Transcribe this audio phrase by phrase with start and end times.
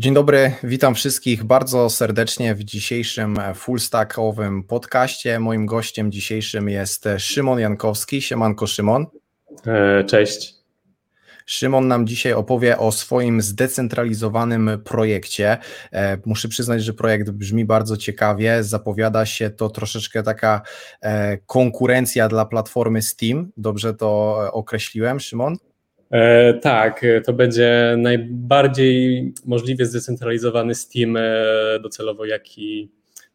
[0.00, 5.40] Dzień dobry, witam wszystkich bardzo serdecznie w dzisiejszym fullstackowym podcaście.
[5.40, 8.22] Moim gościem dzisiejszym jest Szymon Jankowski.
[8.22, 9.06] Siemanko Szymon.
[9.66, 10.54] E, cześć.
[11.46, 15.58] Szymon nam dzisiaj opowie o swoim zdecentralizowanym projekcie.
[15.92, 18.64] E, muszę przyznać, że projekt brzmi bardzo ciekawie.
[18.64, 20.62] Zapowiada się to troszeczkę taka
[21.00, 23.52] e, konkurencja dla platformy Steam.
[23.56, 25.56] Dobrze to określiłem, Szymon?
[26.10, 31.22] E, tak, to będzie najbardziej możliwie zdecentralizowany Steam e,
[31.82, 32.90] docelowo, jaki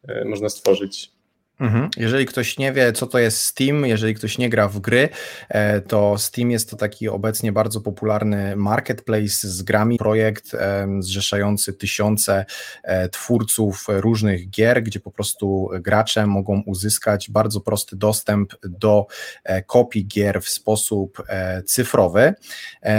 [0.08, 1.13] e, można stworzyć.
[1.60, 1.90] Mhm.
[1.96, 5.08] Jeżeli ktoś nie wie, co to jest Steam, jeżeli ktoś nie gra w gry,
[5.48, 10.56] e, to Steam jest to taki obecnie bardzo popularny marketplace z grami, projekt
[10.98, 12.44] zrzeszający tysiące
[12.82, 19.06] e, twórców różnych gier, gdzie po prostu gracze mogą uzyskać bardzo prosty dostęp do
[19.44, 21.22] e, kopii gier w sposób
[21.66, 22.34] cyfrowy.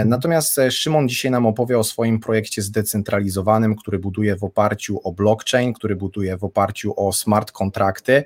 [0.06, 5.74] Natomiast Szymon dzisiaj nam opowie o swoim projekcie zdecentralizowanym, który buduje w oparciu o blockchain,
[5.74, 8.24] który buduje w oparciu o smart kontrakty.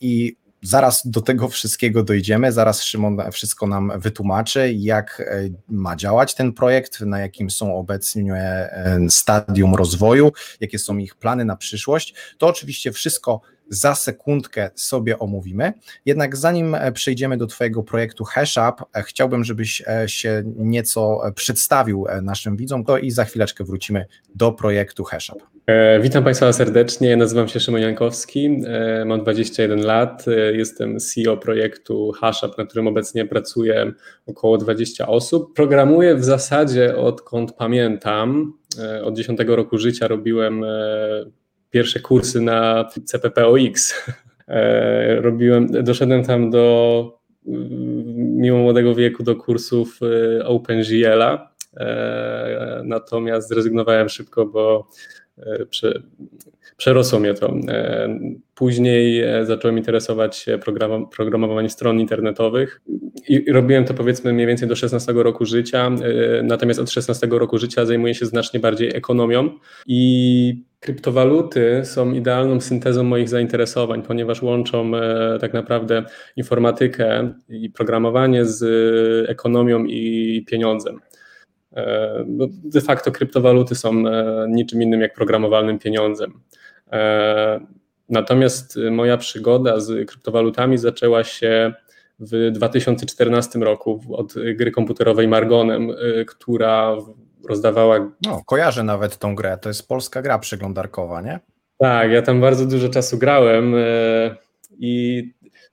[0.00, 6.34] I Zaraz do tego wszystkiego dojdziemy, zaraz Szymon wszystko nam wytłumaczy, jak e, ma działać
[6.34, 12.14] ten projekt, na jakim są obecnie e, stadium rozwoju, jakie są ich plany na przyszłość.
[12.38, 15.72] To oczywiście wszystko za sekundkę sobie omówimy.
[16.06, 22.84] Jednak zanim e, przejdziemy do Twojego projektu HashUp, chciałbym, żebyś się nieco przedstawił naszym widzom
[22.84, 25.42] to i za chwileczkę wrócimy do projektu HashUp.
[25.68, 31.36] E, witam Państwa serdecznie, nazywam się Szymon Jankowski, e, mam 21 lat, e, jestem CEO
[31.36, 33.92] projektu HashUp, na którym obecnie pracuje
[34.26, 35.54] około 20 osób.
[35.54, 38.52] Programuję w zasadzie odkąd pamiętam,
[39.04, 40.64] od 10 roku życia robiłem
[41.70, 43.94] pierwsze kursy na CPPOX.
[45.20, 47.20] Robiłem, doszedłem tam do,
[48.16, 50.00] mimo młodego wieku, do kursów
[50.44, 51.52] OpenGL-a,
[52.84, 54.88] natomiast zrezygnowałem szybko, bo
[56.78, 57.54] przerosło mnie to.
[57.68, 58.18] E,
[58.54, 62.80] później e, zacząłem interesować się program, programowaniem stron internetowych
[63.28, 67.58] i robiłem to powiedzmy mniej więcej do 16 roku życia, e, natomiast od 16 roku
[67.58, 69.50] życia zajmuję się znacznie bardziej ekonomią
[69.86, 74.90] i kryptowaluty są idealną syntezą moich zainteresowań, ponieważ łączą
[75.40, 76.04] tak naprawdę
[76.36, 78.64] informatykę i programowanie z
[79.30, 81.00] ekonomią i pieniądzem.
[82.64, 84.02] De facto kryptowaluty są
[84.48, 86.32] niczym innym jak programowalnym pieniądzem.
[86.92, 87.60] E,
[88.08, 91.72] natomiast moja przygoda z kryptowalutami zaczęła się
[92.20, 95.88] w 2014 roku od gry komputerowej Margonem,
[96.26, 96.96] która
[97.48, 98.10] rozdawała.
[98.26, 99.58] No, kojarzę nawet tą grę.
[99.58, 101.40] To jest polska gra przeglądarkowa, nie?
[101.78, 103.74] Tak, ja tam bardzo dużo czasu grałem
[104.78, 105.24] i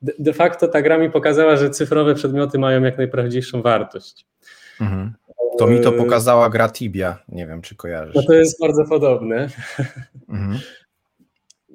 [0.01, 4.25] de facto ta gra mi pokazała, że cyfrowe przedmioty mają jak najprawdziwszą wartość.
[4.81, 5.13] Mhm.
[5.59, 7.17] To mi to pokazała gra Tibia.
[7.29, 8.15] Nie wiem, czy kojarzysz.
[8.15, 9.49] No to jest bardzo podobne.
[10.29, 10.59] Mhm.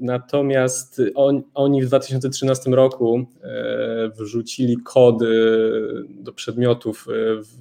[0.01, 5.63] Natomiast on, oni w 2013 roku e, wrzucili kody
[6.09, 7.13] do przedmiotów e,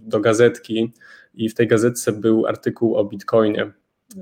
[0.02, 0.94] do gazetki
[1.34, 3.72] i w tej gazetce był artykuł o Bitcoinie.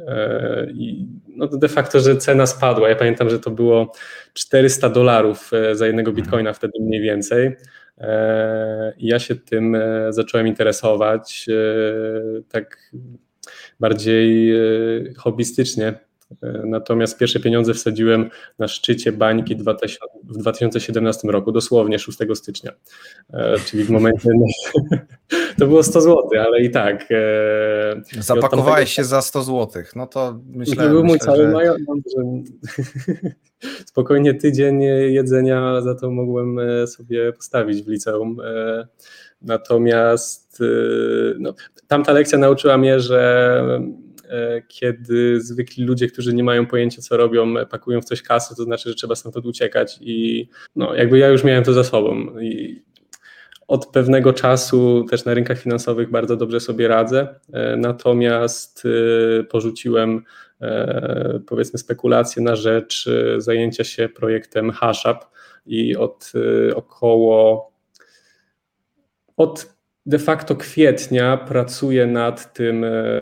[0.08, 2.90] E, I no de facto, że cena spadła.
[2.90, 3.92] Ja pamiętam, że to było
[4.34, 6.26] 400 dolarów za jednego mhm.
[6.26, 7.56] bitcoina wtedy mniej więcej.
[7.98, 9.78] E, ja się tym
[10.10, 11.46] zacząłem interesować
[12.50, 12.94] tak
[13.80, 14.54] bardziej
[15.18, 16.07] hobbystycznie.
[16.64, 18.30] Natomiast pierwsze pieniądze wsadziłem
[18.60, 19.56] na szczycie bańki
[20.24, 22.72] w 2017 roku, dosłownie 6 stycznia.
[23.66, 24.30] Czyli w momencie.
[25.60, 27.08] To było 100 zł, ale i tak.
[28.20, 29.84] Zapakowałeś się za 100 zł.
[29.96, 30.76] No to myślę.
[30.76, 31.48] To był mój cały że...
[31.48, 31.86] majątek.
[33.86, 38.38] Spokojnie tydzień jedzenia za to mogłem sobie postawić w liceum.
[39.42, 40.64] Natomiast
[41.40, 41.54] no,
[41.88, 44.07] tamta lekcja nauczyła mnie, że E,
[44.68, 48.90] kiedy zwykli ludzie, którzy nie mają pojęcia, co robią, pakują w coś kasy, to znaczy,
[48.90, 52.40] że trzeba stamtąd uciekać i no, jakby ja już miałem to za sobą.
[52.40, 52.82] I
[53.68, 58.84] od pewnego czasu też na rynkach finansowych bardzo dobrze sobie radzę, e, natomiast
[59.40, 60.24] e, porzuciłem
[61.48, 65.18] powiedzmy spekulacje na rzecz zajęcia się projektem HashUp
[65.66, 66.32] i od
[66.76, 67.72] około
[69.38, 69.77] od
[70.08, 72.84] de facto kwietnia pracuję nad tym.
[72.84, 73.22] E,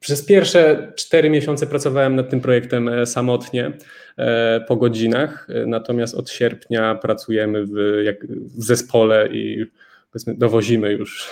[0.00, 3.72] przez pierwsze cztery miesiące pracowałem nad tym projektem e, samotnie
[4.18, 7.70] e, po godzinach, natomiast od sierpnia pracujemy w,
[8.58, 9.66] w zespole i
[10.26, 11.30] dowozimy już.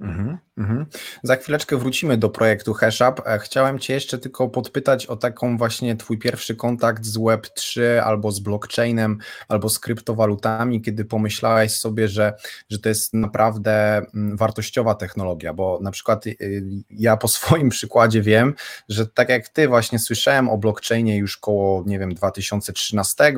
[0.00, 0.38] Mhm.
[0.58, 0.86] Mhm.
[1.22, 3.22] Za chwileczkę wrócimy do projektu HashUp.
[3.26, 8.32] E, chciałem Cię jeszcze tylko podpytać o taką właśnie Twój pierwszy kontakt z Web3 albo
[8.32, 9.18] z blockchainem,
[9.48, 12.32] albo z kryptowalutami, kiedy pomyślałeś sobie, że,
[12.70, 18.22] że to jest naprawdę mm, wartościowa technologia, bo na przykład y, ja po swoim przykładzie
[18.22, 18.54] wiem,
[18.88, 23.34] że tak jak Ty właśnie słyszałem o blockchainie już koło, nie wiem, 2013,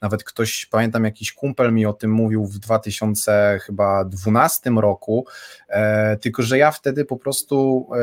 [0.00, 5.26] nawet ktoś, pamiętam jakiś kumpel mi o tym mówił w 2012 roku,
[5.68, 7.98] e, tylko że że ja wtedy po prostu e,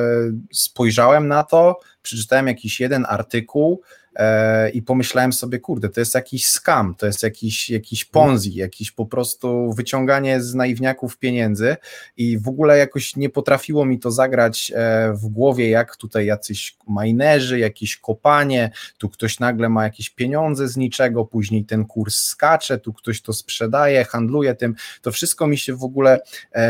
[0.54, 3.82] spojrzałem na to, przeczytałem jakiś jeden artykuł,
[4.16, 8.92] E, i pomyślałem sobie, kurde, to jest jakiś scam, to jest jakiś, jakiś ponzi, jakiś
[8.92, 11.76] po prostu wyciąganie z naiwniaków pieniędzy.
[12.18, 16.78] I w ogóle jakoś nie potrafiło mi to zagrać e, w głowie, jak tutaj jacyś
[16.88, 22.78] minerzy, jakieś kopanie, tu ktoś nagle ma jakieś pieniądze z niczego, później ten kurs skacze,
[22.78, 26.20] tu ktoś to sprzedaje, handluje tym, to wszystko mi się w ogóle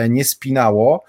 [0.10, 1.04] nie spinało,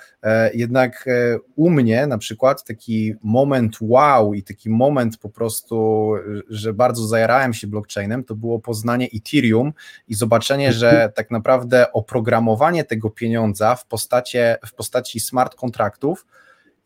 [0.54, 1.08] jednak
[1.56, 6.10] u mnie na przykład taki moment wow i taki moment po prostu
[6.48, 9.72] że bardzo zajarałem się blockchainem, to było poznanie Ethereum
[10.08, 16.26] i zobaczenie, że tak naprawdę oprogramowanie tego pieniądza w postaci, w postaci smart kontraktów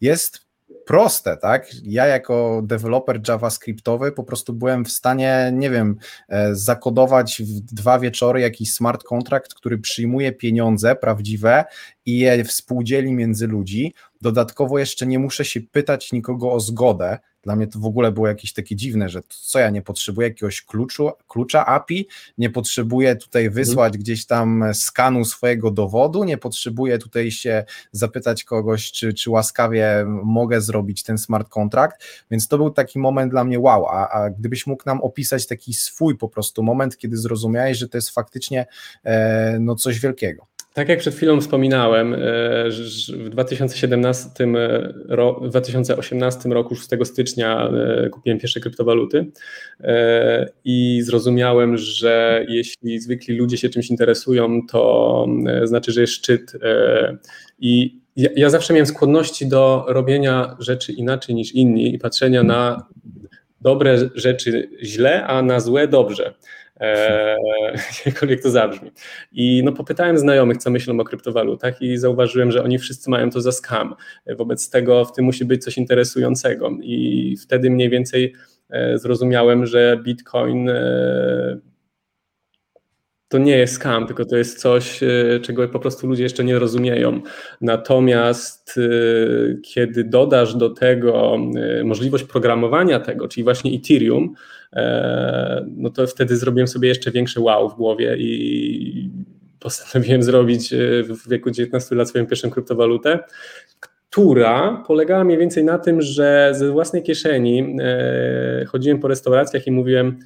[0.00, 0.47] jest
[0.86, 1.66] proste, tak?
[1.82, 5.96] Ja jako deweloper JavaScriptowy po prostu byłem w stanie, nie wiem,
[6.28, 11.64] e, zakodować w dwa wieczory jakiś smart kontrakt, który przyjmuje pieniądze prawdziwe
[12.06, 13.94] i je współdzieli między ludzi.
[14.20, 18.28] Dodatkowo jeszcze nie muszę się pytać nikogo o zgodę, dla mnie to w ogóle było
[18.28, 23.46] jakieś takie dziwne, że co ja nie potrzebuję jakiegoś kluczu, klucza API, nie potrzebuję tutaj
[23.46, 23.64] mhm.
[23.64, 30.04] wysłać gdzieś tam skanu swojego dowodu, nie potrzebuję tutaj się zapytać kogoś, czy, czy łaskawie
[30.24, 31.96] mogę zrobić ten smart contract,
[32.30, 35.74] więc to był taki moment dla mnie wow, a, a gdybyś mógł nam opisać taki
[35.74, 38.66] swój po prostu moment, kiedy zrozumiałeś, że to jest faktycznie
[39.04, 40.46] e, no coś wielkiego.
[40.78, 42.18] Tak jak przed chwilą wspominałem, e,
[43.10, 44.94] w 2017 e,
[45.40, 49.26] w 2018 roku, 6 stycznia e, kupiłem pierwsze kryptowaluty
[50.64, 55.26] i zrozumiałem, że jeśli zwykli ludzie się czymś interesują, to
[55.64, 56.52] znaczy, że jest szczyt
[57.58, 62.86] i ja, ja zawsze miałem skłonności do robienia rzeczy inaczej niż inni i patrzenia na
[63.60, 66.34] dobre rzeczy źle, a na złe dobrze
[66.80, 67.36] e,
[68.06, 68.90] jakkolwiek to zabrzmi.
[69.32, 73.40] I no, popytałem znajomych, co myślą o kryptowalutach i zauważyłem, że oni wszyscy mają to
[73.40, 73.94] za skam.
[74.36, 78.34] Wobec tego w tym musi być coś interesującego i wtedy mniej więcej
[78.70, 81.58] e, zrozumiałem, że Bitcoin e,
[83.28, 86.58] to nie jest scam, tylko to jest coś, e, czego po prostu ludzie jeszcze nie
[86.58, 87.20] rozumieją.
[87.60, 88.80] Natomiast e,
[89.62, 94.34] kiedy dodasz do tego e, możliwość programowania tego, czyli właśnie Ethereum,
[95.76, 99.10] no to wtedy zrobiłem sobie jeszcze większe wow w głowie i
[99.60, 103.18] postanowiłem zrobić w wieku 19 lat swoją pierwszą kryptowalutę,
[104.10, 107.76] która polegała mniej więcej na tym, że ze własnej kieszeni
[108.66, 110.18] chodziłem po restauracjach i mówiłem,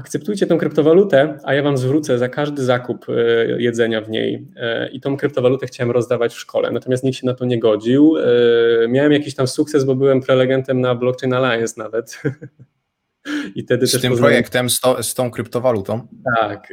[0.00, 3.12] akceptujcie tą kryptowalutę, a ja wam zwrócę za każdy zakup e,
[3.62, 4.46] jedzenia w niej.
[4.56, 8.16] E, I tą kryptowalutę chciałem rozdawać w szkole, natomiast nikt się na to nie godził.
[8.16, 12.22] E, miałem jakiś tam sukces, bo byłem prelegentem na Blockchain Alliance nawet.
[13.56, 14.32] I wtedy z też tym poznałem...
[14.32, 16.06] projektem, z, to, z tą kryptowalutą?
[16.40, 16.68] Tak,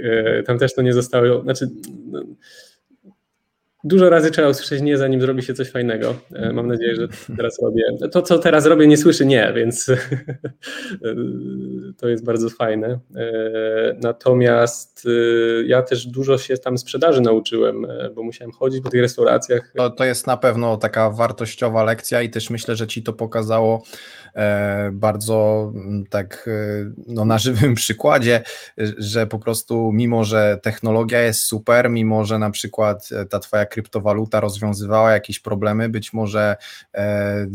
[0.46, 1.70] tam też to nie zostało, znaczy
[2.06, 2.24] no,
[3.88, 6.16] Dużo razy trzeba usłyszeć nie, zanim zrobi się coś fajnego.
[6.34, 7.08] E, mam nadzieję, że
[7.38, 7.84] teraz robię.
[8.12, 9.92] To, co teraz robię, nie słyszy nie, więc
[12.00, 13.00] to jest bardzo fajne.
[13.16, 13.30] E,
[14.02, 19.74] natomiast e, ja też dużo się tam sprzedaży nauczyłem, bo musiałem chodzić po tych restauracjach.
[19.76, 23.84] To, to jest na pewno taka wartościowa lekcja i też myślę, że ci to pokazało
[24.92, 26.50] bardzo mm, tak
[27.08, 28.42] no, na żywym przykładzie,
[28.98, 34.40] że po prostu mimo, że technologia jest super, mimo, że na przykład ta twoja kryptowaluta
[34.40, 36.56] rozwiązywała jakieś problemy, być może
[36.94, 37.48] e,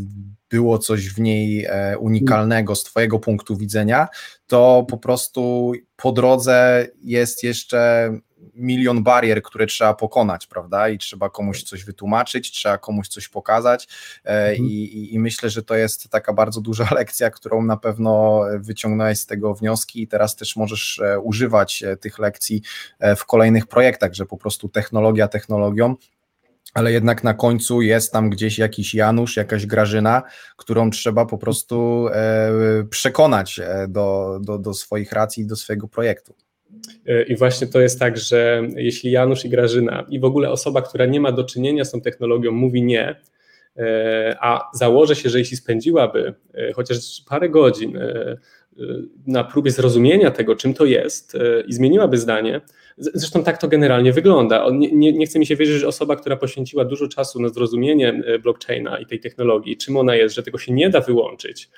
[0.50, 4.08] było coś w niej e, unikalnego z Twojego punktu widzenia,
[4.46, 8.12] to po prostu po drodze jest jeszcze
[8.54, 10.88] milion barier, które trzeba pokonać, prawda?
[10.88, 13.88] I trzeba komuś coś wytłumaczyć, trzeba komuś coś pokazać.
[14.24, 14.68] E, mhm.
[14.68, 19.26] I, i, myślę, że to jest taka bardzo duża lekcja, którą na pewno wyciągnąłeś z
[19.26, 22.62] tego wnioski i teraz też możesz używać tych lekcji
[23.16, 25.96] w kolejnych projektach, że po prostu technologia technologią,
[26.74, 30.22] ale jednak na końcu jest tam gdzieś jakiś Janusz, jakaś Grażyna,
[30.56, 36.34] którą trzeba po prostu e, przekonać e, do, do, do swoich racji, do swojego projektu.
[37.06, 40.82] E, I właśnie to jest tak, że jeśli Janusz i Grażyna i w ogóle osoba,
[40.82, 43.16] która nie ma do czynienia z tą technologią, mówi nie,
[44.40, 46.34] a założę się, że jeśli spędziłaby
[46.74, 46.98] chociaż
[47.28, 47.98] parę godzin
[49.26, 51.36] na próbie zrozumienia tego, czym to jest
[51.66, 52.60] i zmieniłaby zdanie,
[52.96, 54.66] Zresztą tak to generalnie wygląda.
[54.72, 58.22] Nie, nie, nie, chce mi się wierzyć, że osoba, która poświęciła dużo czasu na zrozumienie
[58.42, 61.70] blockchaina i tej technologii, czym ona jest, że tego się nie da wyłączyć,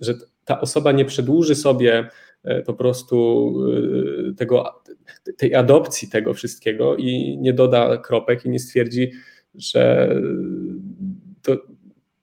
[0.00, 2.10] że ta osoba nie przedłuży sobie E,
[2.66, 3.54] po prostu
[4.30, 4.82] e, tego,
[5.36, 9.12] tej adopcji tego wszystkiego i nie doda kropek i nie stwierdzi,
[9.54, 10.14] że
[11.42, 11.56] to,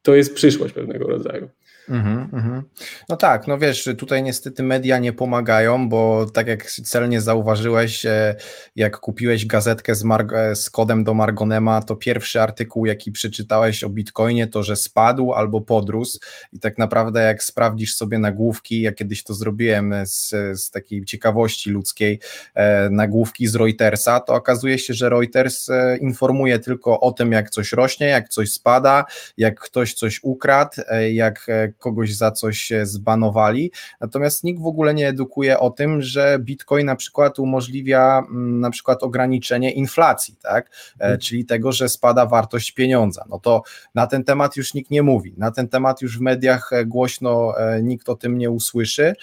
[0.02, 1.50] to jest przyszłość pewnego rodzaju.
[1.90, 2.62] Mm -hmm.
[3.10, 8.36] No tak, no wiesz, tutaj niestety media nie pomagają, bo tak jak celnie zauważyłeś, e,
[8.76, 13.90] jak kupiłeś gazetkę z, e, z, kodem do Margonema, to pierwszy artykuł, jaki przeczytałeś o
[13.90, 16.20] Bitcoinie, to że spadł albo podrósł
[16.54, 21.70] i tak naprawdę jak sprawdzisz sobie nagłówki, ja kiedyś to zrobiłem z, z takiej ciekawości
[21.70, 22.20] ludzkiej,
[22.54, 25.68] e, nagłówki z Reutersa, to okazuje się, że Reuters
[26.02, 29.06] informuje tylko o tym, jak coś rośnie, jak coś spada,
[29.38, 31.48] jak ktoś coś ukradł, jak
[31.80, 36.96] kogoś za coś zbanowali, natomiast nikt w ogóle nie edukuje o tym, że Bitcoin na
[36.96, 41.20] przykład umożliwia mm, na przykład ograniczenie inflacji, tak, hmm.
[41.20, 43.62] czyli tego, że spada wartość pieniądza, no to
[43.96, 47.54] na ten temat już nikt nie mówi, na ten temat już w mediach e, głośno
[47.84, 49.14] nikt o tym nie usłyszy.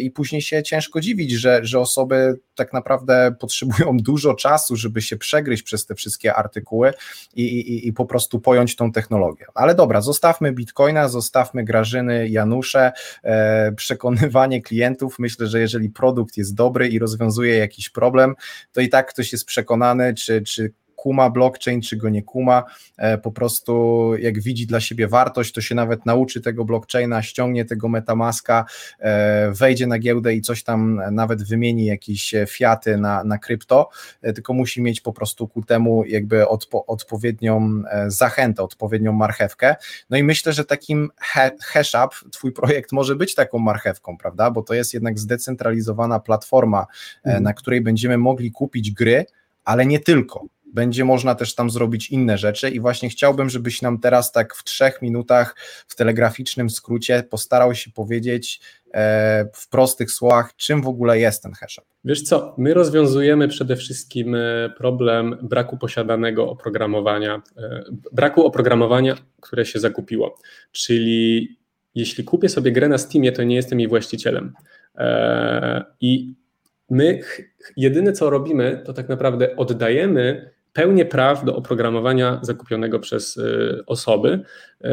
[0.00, 5.16] I później się ciężko dziwić, że, że osoby tak naprawdę potrzebują dużo czasu, żeby się
[5.16, 6.92] przegryźć przez te wszystkie artykuły
[7.34, 9.46] i, i, i po prostu pojąć tą technologię.
[9.54, 15.18] Ale dobra, zostawmy Bitcoina, zostawmy Grażyny, Janusze, e, przekonywanie klientów.
[15.18, 18.34] Myślę, że jeżeli produkt jest dobry i rozwiązuje jakiś problem,
[18.72, 22.64] to i tak ktoś jest przekonany, czy, czy kuma blockchain, czy go nie kuma,
[22.96, 27.64] e, po prostu jak widzi dla siebie wartość, to się nawet nauczy tego blockchaina, ściągnie
[27.64, 28.64] tego metamaska,
[28.98, 33.88] e, wejdzie na giełdę i coś tam nawet wymieni jakieś fiaty na, na krypto,
[34.22, 39.76] e, tylko musi mieć po prostu ku temu jakby odpo, odpowiednią zachętę, odpowiednią marchewkę.
[40.10, 41.10] No i myślę, że takim
[41.60, 46.86] HashUp, twój projekt może być taką marchewką, prawda, bo to jest jednak zdecentralizowana platforma,
[47.24, 47.44] mhm.
[47.44, 49.26] na której będziemy mogli kupić gry,
[49.64, 53.98] ale nie tylko będzie można też tam zrobić inne rzeczy i właśnie chciałbym, żebyś nam
[53.98, 55.56] teraz tak w trzech minutach
[55.88, 58.60] w telegraficznym skrócie postarał się powiedzieć
[58.94, 61.84] e, w prostych słowach, czym w ogóle jest ten hashup.
[62.04, 69.66] Wiesz co, my rozwiązujemy przede wszystkim e, problem braku posiadanego oprogramowania, e, braku oprogramowania, które
[69.66, 70.38] się zakupiło,
[70.72, 71.48] czyli
[71.94, 74.52] jeśli kupię sobie grę na Steamie, to nie jestem jej właścicielem
[76.00, 76.34] i
[76.90, 77.20] my
[77.76, 84.40] jedyne co robimy, to tak naprawdę oddajemy pełnię praw do oprogramowania zakupionego przez y, osoby
[84.84, 84.88] y,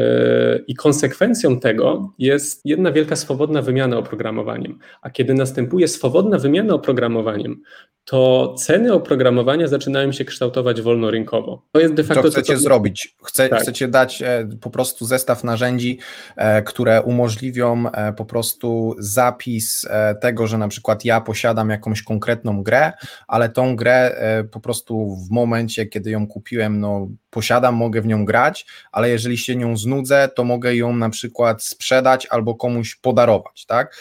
[0.66, 4.78] i konsekwencją tego jest jedna wielka swobodna wymiana oprogramowaniem.
[5.02, 7.62] A kiedy następuje swobodna wymiana oprogramowaniem,
[8.06, 11.62] to ceny oprogramowania zaczynają się kształtować wolnorynkowo.
[11.72, 12.22] To jest de facto.
[12.22, 13.16] Co chcecie to, zrobić?
[13.24, 13.60] Chce, tak.
[13.60, 15.98] Chcecie dać e, po prostu zestaw narzędzi,
[16.36, 19.88] e, które umożliwią e, po prostu zapis
[20.20, 22.92] tego, że na przykład ja posiadam jakąś konkretną grę,
[23.28, 24.16] ale tą grę
[24.52, 29.38] po prostu w momencie, kiedy ją kupiłem, no posiadam, mogę w nią grać, ale jeżeli
[29.38, 33.96] się nią znudzę, to mogę ją na przykład sprzedać albo komuś podarować, tak?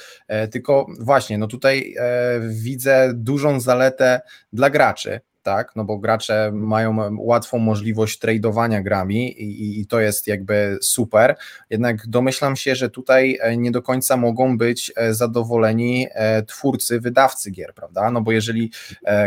[0.52, 1.96] Tylko właśnie, no tutaj
[2.50, 4.22] widzę dużą zaletę
[4.54, 10.28] dla graczy, tak, no bo gracze mają łatwą możliwość tradowania grami i, i, to jest
[10.28, 11.36] jakby super,
[11.70, 17.00] jednak domyślam się, że tutaj e, nie do końca mogą być e, zadowoleni e, twórcy,
[17.00, 18.72] wydawcy gier, prawda, no bo jeżeli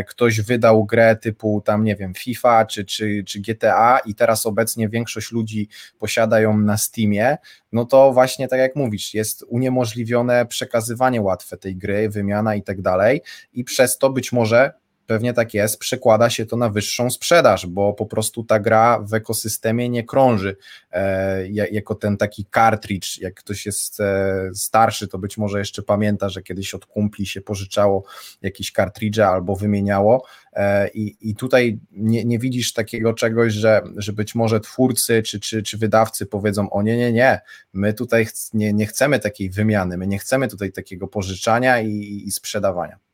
[0.07, 4.89] ktoś wydał grę typu tam, nie wiem, FIFA czy, czy, czy GTA i teraz obecnie
[4.89, 7.37] większość ludzi posiada ją na Steamie,
[7.71, 12.81] no to właśnie tak jak mówisz, jest uniemożliwione przekazywanie łatwe tej gry, wymiana i tak
[12.81, 13.21] dalej
[13.53, 14.78] i przez to być może
[15.09, 19.13] pewnie tak jest, przekłada się to na wyższą sprzedaż, bo po prostu ta gra w
[19.13, 20.55] ekosystemie nie krąży
[20.91, 26.29] e, jako ten taki cartridge, jak ktoś jest e, starszy, to być może jeszcze pamięta,
[26.29, 28.03] że kiedyś od kumpli się pożyczało
[28.41, 34.13] jakieś cartridge albo wymieniało e, i, i tutaj nie, nie widzisz takiego czegoś, że, że
[34.13, 37.41] być może twórcy czy, czy, czy wydawcy powiedzą, o nie, nie, nie,
[37.73, 42.23] my tutaj ch nie, nie chcemy takiej wymiany, my nie chcemy tutaj takiego pożyczania i,
[42.25, 43.08] i sprzedawania.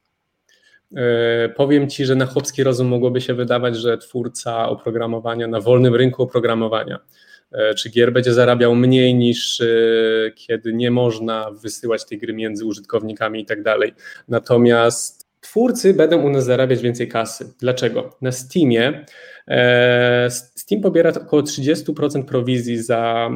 [0.95, 5.95] E, powiem Ci, że na chłopski rozum mogłoby się wydawać, że twórca oprogramowania na wolnym
[5.95, 6.99] rynku oprogramowania
[7.51, 9.65] e, czy gier będzie zarabiał mniej niż e,
[10.35, 13.93] kiedy nie można wysyłać tej gry między użytkownikami i tak dalej.
[14.27, 17.53] Natomiast twórcy będą u nas zarabiać więcej kasy.
[17.59, 18.17] Dlaczego?
[18.21, 19.05] Na Steamie
[20.29, 23.29] Steam pobiera około 30% prowizji za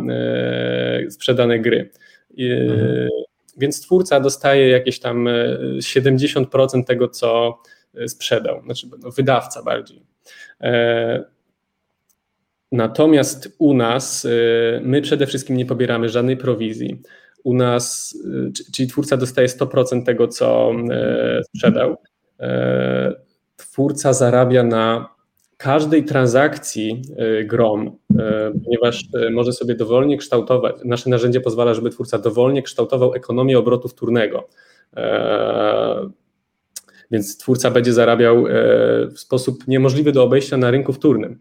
[1.09, 1.89] sprzedane gry.
[2.37, 3.09] Mhm
[3.57, 5.25] więc twórca dostaje jakieś tam
[5.77, 7.61] 70% e, tego, co
[7.95, 10.03] e, sprzedał, znaczy no, wydawca bardziej.
[10.61, 11.23] E,
[12.71, 14.27] natomiast u nas
[14.81, 17.01] my przede wszystkim nie pobieramy żadnej prowizji.
[17.43, 18.17] u nas,
[18.73, 20.71] czyli twórca dostaje 100% tego, co
[21.43, 21.97] sprzedał.
[23.57, 25.09] Twórca zarabia na
[25.59, 27.01] każdej transakcji
[27.45, 27.97] grom,
[28.65, 34.47] ponieważ może sobie dowolnie kształtować, nasze narzędzie pozwala, żeby twórca dowolnie kształtował ekonomię obrotu wtórnego.
[37.11, 38.51] Więc twórca będzie zarabiał e,
[39.07, 41.39] w sposób niemożliwy do obejścia na rynku wtórnym.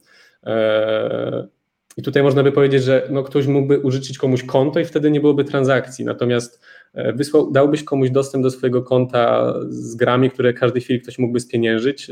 [1.98, 5.10] E, I tutaj można by powiedzieć, że no ktoś mógłby użyczyć komuś konto i wtedy
[5.10, 6.04] nie byłoby transakcji.
[6.04, 6.60] Natomiast
[6.94, 11.40] e, wysłał, dałbyś komuś dostęp do swojego konta z grami, które każdej chwili ktoś mógłby
[11.40, 12.10] spieniężyć?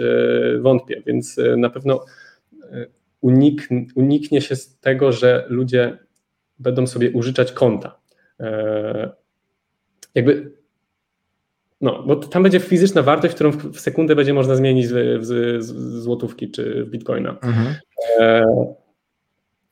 [0.60, 2.04] Wątpię, więc na pewno
[3.20, 5.98] unik, uniknie się z tego, że ludzie
[6.58, 7.98] będą sobie użyczać konta.
[10.14, 10.56] Jakby
[11.80, 14.86] no, bo tam będzie fizyczna wartość, którą w sekundę będzie można zmienić
[15.18, 15.58] w
[16.00, 17.30] złotówki czy w bitcoina.
[17.42, 17.74] Mhm.
[18.18, 18.44] E,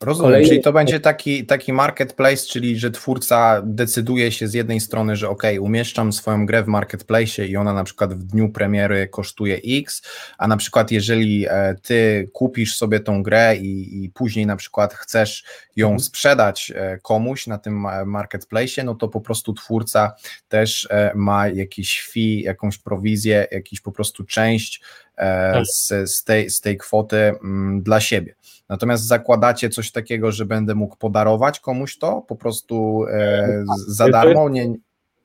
[0.01, 0.47] Rozumiem, Kolejny...
[0.47, 5.29] czyli to będzie taki, taki marketplace, czyli że twórca decyduje się z jednej strony, że
[5.29, 10.01] ok, umieszczam swoją grę w marketplace i ona na przykład w dniu premiery kosztuje X,
[10.37, 14.93] a na przykład jeżeli e, ty kupisz sobie tą grę i, i później na przykład
[14.93, 15.43] chcesz
[15.75, 15.99] ją mhm.
[15.99, 20.15] sprzedać e, komuś na tym marketplace, no to po prostu twórca
[20.47, 24.81] też e, ma jakiś fee, jakąś prowizję, jakiś po prostu część
[25.15, 25.65] tak.
[25.65, 28.35] z, z, tej, z tej kwoty mm, dla siebie.
[28.69, 34.49] Natomiast zakładacie coś takiego, że będę mógł podarować komuś to po prostu e, za darmo?
[34.49, 34.73] Nie...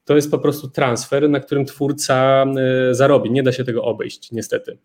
[0.04, 2.44] To jest po prostu transfer, na którym twórca
[2.90, 3.30] e, zarobi.
[3.30, 4.78] Nie da się tego obejść, niestety.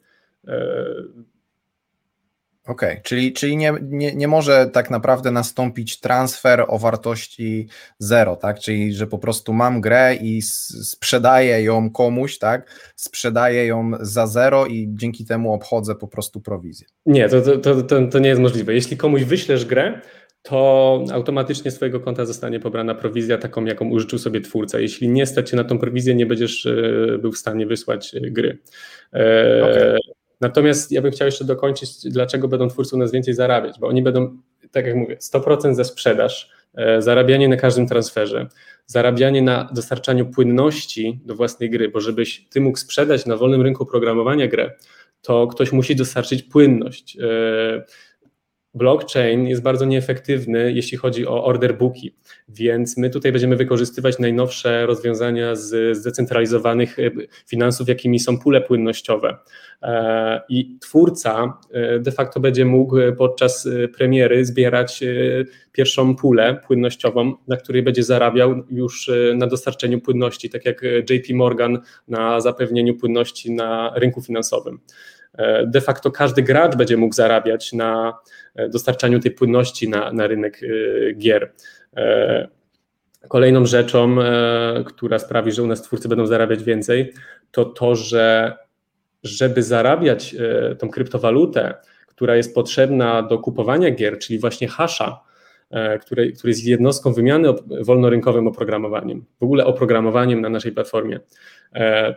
[2.67, 3.01] E, Okej, okay.
[3.03, 7.67] czyli, czyli nie, nie, nie może tak naprawdę nastąpić transfer o wartości
[7.99, 8.59] zero, tak?
[8.59, 12.91] Czyli, że po prostu mam grę i sprzedaję ją komuś, tak?
[12.95, 16.87] Sprzedaję ją za zero i dzięki temu obchodzę po prostu prowizję.
[17.05, 18.73] Nie, to, to, to, to nie jest możliwe.
[18.73, 20.01] Jeśli komuś wyślesz grę,
[20.41, 24.79] to automatycznie z Twojego konta zostanie pobrana prowizja taką, jaką użyczył sobie twórca.
[24.79, 28.57] Jeśli nie stać się na tą prowizję, nie będziesz e, był w stanie wysłać gry.
[29.13, 29.97] E, okay.
[30.41, 34.01] Natomiast ja bym chciał jeszcze dokończyć, dlaczego będą twórcy u nas więcej zarabiać, bo oni
[34.01, 34.37] będą,
[34.71, 38.47] tak jak mówię, 100% za sprzedaż, e, zarabianie na każdym transferze,
[38.85, 43.85] zarabianie na dostarczaniu płynności do własnej gry, bo żebyś ty mógł sprzedać na wolnym rynku
[43.85, 44.71] programowania grę,
[45.21, 47.17] to ktoś musi dostarczyć płynność.
[48.75, 52.15] Blockchain jest bardzo nieefektywny, jeśli chodzi o order booki,
[52.49, 57.11] więc my tutaj będziemy wykorzystywać najnowsze rozwiązania z zdecentralizowanych e,
[57.47, 59.37] finansów, jakimi są pule płynnościowe.
[59.81, 65.03] E, I twórca e, de facto będzie mógł podczas premiery zbierać
[65.71, 71.79] pierwszą pulę płynnościową, na której będzie zarabiał już na dostarczeniu płynności, tak jak JP Morgan
[72.07, 74.79] na zapewnieniu płynności na rynku finansowym.
[75.67, 78.13] De facto każdy gracz będzie mógł zarabiać na
[78.69, 81.51] dostarczaniu tej płynności na, na rynek y, gier.
[81.97, 82.47] E,
[83.27, 87.13] kolejną rzeczą, e, która sprawi, że u nas twórcy będą zarabiać więcej,
[87.51, 88.57] to to, że
[89.23, 91.73] żeby zarabiać e, tą kryptowalutę,
[92.07, 95.21] która jest potrzebna do kupowania gier, czyli właśnie hasza,
[96.01, 97.49] który, który jest jednostką wymiany
[97.81, 101.19] wolnorynkowym oprogramowaniem, w ogóle oprogramowaniem na naszej platformie,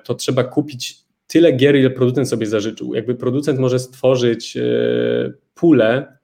[0.04, 0.96] to trzeba kupić
[1.28, 2.94] tyle gier, ile producent sobie zażyczył.
[2.94, 4.58] Jakby producent może stworzyć
[5.54, 6.18] pulę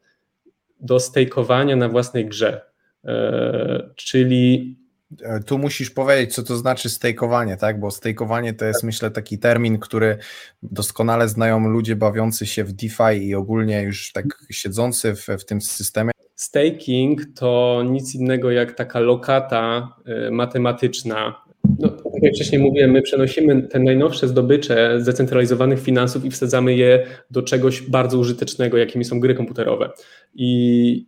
[0.81, 2.61] do stejkowania na własnej grze.
[3.05, 4.77] E, czyli.
[5.23, 7.81] E, tu musisz powiedzieć, co to znaczy stejkowanie, tak?
[7.81, 10.19] Bo stejkowanie to jest, myślę, taki termin, który
[10.63, 15.61] doskonale znają ludzie bawiący się w DeFi i ogólnie już tak siedzący w, w tym
[15.61, 16.11] systemie.
[16.35, 21.45] Staking to nic innego jak taka lokata e, matematyczna
[21.79, 21.89] no,
[22.25, 27.83] jak wcześniej mówiłem, my przenosimy te najnowsze zdobycze zdecentralizowanych finansów i wsadzamy je do czegoś
[27.83, 29.91] bardzo użytecznego, jakimi są gry komputerowe.
[30.35, 31.07] I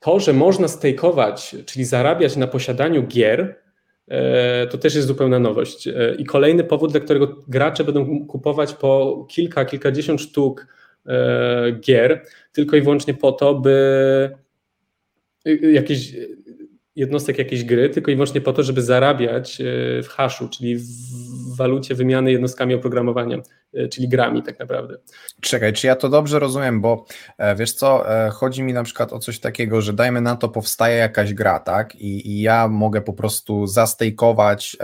[0.00, 3.60] to, że można stakeować, czyli zarabiać na posiadaniu gier,
[4.08, 5.88] e, to też jest zupełna nowość.
[5.88, 10.66] E, I kolejny powód, dla którego gracze będą kupować po kilka, kilkadziesiąt sztuk
[11.06, 14.30] e, gier, tylko i wyłącznie po to, by
[15.72, 16.14] jakieś
[16.96, 19.64] jednostek jakiejś gry, tylko i wyłącznie po to, żeby zarabiać e,
[20.02, 23.38] w haszu, czyli w walucie wymiany jednostkami oprogramowania,
[23.74, 24.96] e, czyli grami tak naprawdę.
[25.40, 27.04] Czekaj, czy ja to dobrze rozumiem, bo
[27.38, 30.96] e, wiesz co, chodzi mi na przykład o coś takiego, że dajmy na to powstaje
[30.96, 34.76] jakaś gra, tak, i, i ja mogę po prostu zastejkować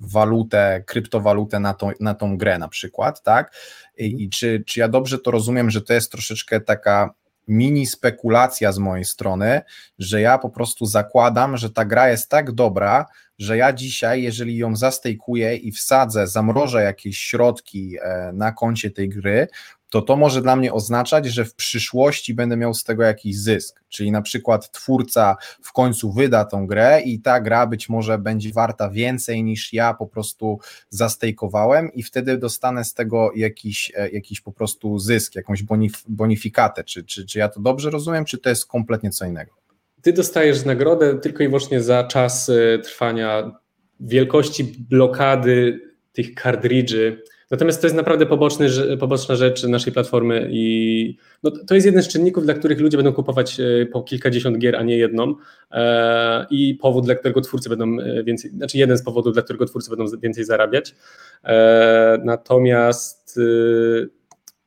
[0.00, 3.56] walutę, kryptowalutę na, to, na tą grę na przykład, tak,
[3.98, 7.14] i, i czy, czy ja dobrze to rozumiem, że to jest troszeczkę taka
[7.48, 9.60] mini spekulacja z mojej strony,
[9.98, 13.06] że ja po prostu zakładam, że ta gra jest tak dobra,
[13.38, 19.08] że ja dzisiaj, jeżeli ją zastejkuję i wsadzę, zamrożę jakieś środki e, na koncie tej
[19.08, 19.48] gry,
[19.92, 23.80] to to może dla mnie oznaczać, że w przyszłości będę miał z tego jakiś zysk.
[23.88, 28.52] Czyli na przykład twórca w końcu wyda tą grę i ta gra być może będzie
[28.52, 30.58] warta więcej niż ja po prostu
[30.90, 36.84] zastejkowałem i wtedy dostanę z tego jakiś, e, jakiś po prostu zysk, jakąś bonif bonifikatę.
[36.84, 39.52] Czy, czy, czy ja to dobrze rozumiem, czy to jest kompletnie co innego?
[40.02, 43.60] Ty dostajesz nagrodę tylko i wyłącznie za czas e, trwania
[44.00, 45.80] wielkości blokady
[46.12, 47.22] tych kartridży.
[47.52, 48.68] Natomiast to jest naprawdę poboczny,
[49.00, 53.12] poboczna rzecz naszej platformy i no, to jest jeden z czynników, dla których ludzie będą
[53.12, 55.34] kupować e, po kilkadziesiąt gier, a nie jedną
[55.70, 59.90] e, i powód, dla którego twórcy będą więcej, znaczy jeden z powodów, dla którego twórcy
[59.90, 60.94] będą więcej zarabiać.
[62.24, 63.40] Natomiast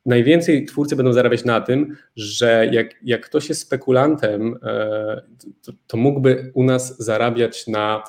[0.06, 4.56] najwięcej twórcy będą zarabiać na tym, że jak, jak ktoś jest spekulantem,
[5.62, 8.04] to, to mógłby u nas zarabiać na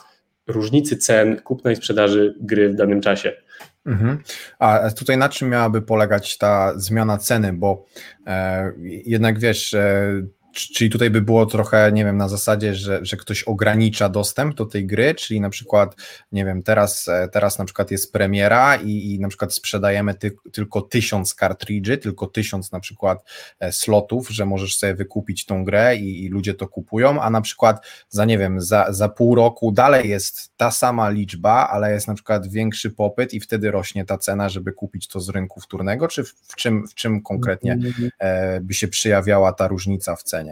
[0.47, 3.45] różnicy cen kupna i sprzedaży gry w danym czasie.
[3.87, 4.18] Mhm.
[4.59, 7.53] A tutaj na czym miałaby polegać ta zmiana ceny?
[7.53, 7.87] Bo
[8.27, 8.72] e,
[9.05, 10.22] jednak wiesz, e,
[10.57, 14.66] Czyli tutaj by było trochę, nie wiem, na zasadzie, że, że ktoś ogranicza dostęp do
[14.66, 15.97] tej gry, czyli na przykład,
[16.33, 20.37] nie wiem, teraz, e, teraz na przykład jest premiera i, i na przykład sprzedajemy ty,
[20.53, 23.25] tylko tysiąc kartridży, tylko tysiąc na przykład
[23.61, 27.40] e, slotów, że możesz sobie wykupić tą grę i, i, ludzie to kupują, a na
[27.40, 32.09] przykład za, nie wiem, za, za pół roku dalej jest ta sama liczba, ale jest
[32.09, 36.09] na przykład większy popyt i wtedy rośnie ta cena, żeby kupić to z rynku wtórnego,
[36.09, 38.11] czy w, w czym, w czym konkretnie mhm.
[38.19, 40.45] e, by się przyjawiała ta różnica w cenie?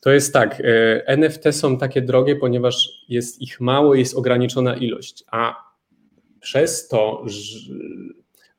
[0.00, 5.24] To jest tak, e, NFT są takie drogie, ponieważ jest ich mało, jest ograniczona ilość,
[5.30, 5.68] a
[6.40, 7.24] przez to,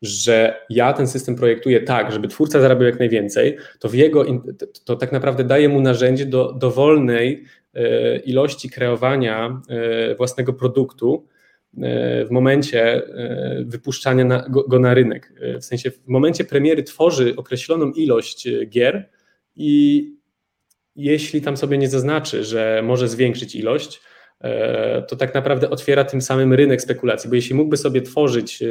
[0.01, 4.25] że ja ten system projektuję tak, żeby twórca zarabiał jak najwięcej, to w jego,
[4.85, 11.27] to tak naprawdę daje mu narzędzie do dowolnej e, ilości kreowania e, własnego produktu
[12.25, 13.01] w momencie
[13.65, 15.33] wypuszczania go, go, na rynek.
[15.61, 19.09] W sensie w momencie premiery tworzy określoną ilość gier
[19.55, 20.18] i
[20.99, 24.01] jeśli tam sobie nie zaznaczy, że może zwiększyć ilość,
[24.41, 28.63] e, to tak naprawdę otwiera tym samym rynek spekulacji, bo jeśli mógłby sobie tworzyć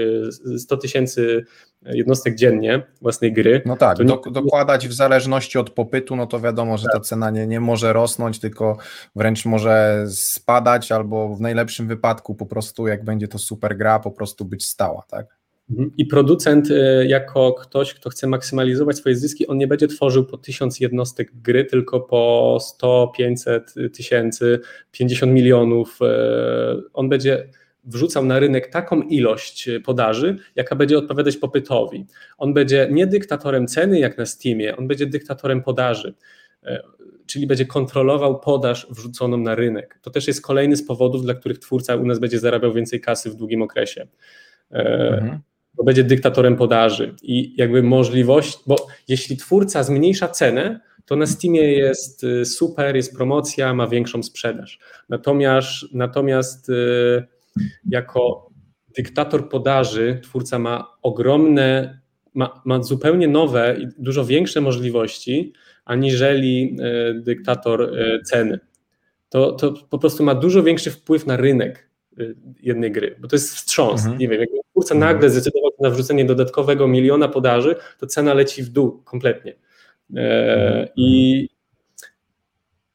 [0.59, 1.45] 100 e, tysięcy
[1.83, 3.63] jednostek dziennie własnej gry.
[3.67, 6.93] No tak, do, dokładać w zależności od popytu, no to wiadomo, że tak.
[6.93, 8.77] ta cena nie, nie może rosnąć, tylko
[9.17, 14.11] wręcz może spadać, albo w najlepszym wypadku po prostu, jak będzie to super gra, po
[14.11, 15.38] prostu być stała, tak?
[15.71, 15.91] Mhm.
[15.97, 20.39] I producent, y, jako ktoś, kto chce maksymalizować swoje zyski, on nie będzie tworzył po
[20.39, 24.61] 1000 jednostek gry, tylko po 100, 500 tysięcy,
[24.93, 25.99] 50 milionów.
[26.03, 26.05] Y,
[26.93, 27.49] on będzie
[27.85, 32.07] wrzucał na rynek taką ilość podaży, jaka będzie odpowiadać popytowi.
[32.39, 36.15] On będzie nie dyktatorem ceny jak na Steamie, on będzie dyktatorem podaży
[36.67, 36.79] y,
[37.27, 39.99] czyli będzie kontrolował podaż wrzuconą na rynek.
[40.03, 43.31] To też jest kolejny z powodów, dla których twórca u nas będzie zarabiał więcej kasy
[43.31, 44.07] w długim okresie.
[44.71, 45.41] Mhm
[45.79, 51.73] bo będzie dyktatorem podaży i jakby możliwość, bo jeśli twórca zmniejsza cenę, to na Steamie
[51.73, 54.79] jest y, super, jest promocja, ma większą sprzedaż.
[55.09, 57.27] Natomiast, natomiast y,
[57.89, 58.51] jako
[58.97, 62.01] dyktator podaży twórca ma ogromne,
[62.35, 65.53] ma, ma zupełnie nowe i dużo większe możliwości
[65.85, 66.77] aniżeli
[67.11, 67.93] y, dyktator
[68.25, 68.61] ceny.
[69.29, 71.89] To, to po prostu ma dużo większy wpływ na rynek
[72.63, 74.01] jednej gry, bo to jest wstrząs.
[74.01, 74.19] Mhm.
[74.19, 78.69] Nie wiem, jak twórca nagle zdecydował na wrzucenie dodatkowego miliona podaży, to cena leci w
[78.69, 79.55] dół kompletnie.
[80.17, 81.49] E, I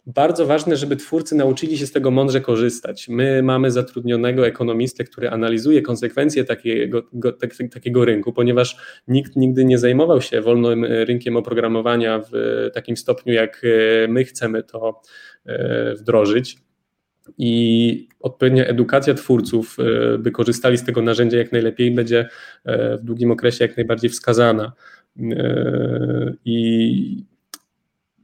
[0.06, 3.10] bardzo ważne, żeby twórcy nauczyli się z tego mądrze korzystać.
[3.10, 9.66] My mamy zatrudnionego ekonomistę, który analizuje konsekwencje takiego, go, tak, takiego rynku, ponieważ nikt nigdy
[9.66, 12.32] nie zajmował się wolnym rynkiem oprogramowania w
[12.74, 13.62] takim stopniu, jak
[14.08, 15.02] my chcemy to
[15.46, 16.63] e, wdrożyć
[17.38, 22.30] i odpowiednia edukacja twórców, e, by korzystali z tego narzędzia jak najlepiej, będzie
[22.66, 24.72] e, w długim okresie jak najbardziej wskazana.
[25.20, 27.24] E, I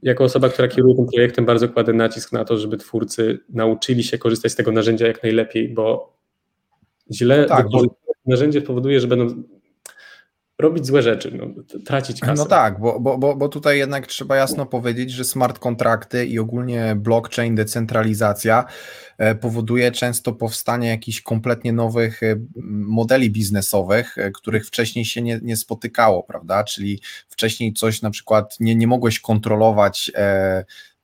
[0.02, 4.18] jako osoba, która kieruje tym projektem, bardzo kładę nacisk na to, żeby twórcy nauczyli się
[4.18, 6.16] korzystać z tego narzędzia jak najlepiej, bo
[7.12, 7.82] źle no tak, bo...
[8.26, 9.42] narzędzie powoduje, że będą
[10.60, 12.34] robić złe rzeczy, no, tracić kasę.
[12.34, 16.96] No tak, bo, bo, bo, tutaj jednak trzeba jasno powiedzieć, że smart kontrakty i ogólnie
[16.96, 18.64] blockchain, decentralizacja
[19.18, 22.36] e, powoduje często powstanie jakichś kompletnie nowych e,
[22.72, 26.64] modeli biznesowych, e, których wcześniej się nie, nie spotykało, prawda?
[26.64, 30.10] Czyli wcześniej coś na przykład nie, nie mogłeś kontrolować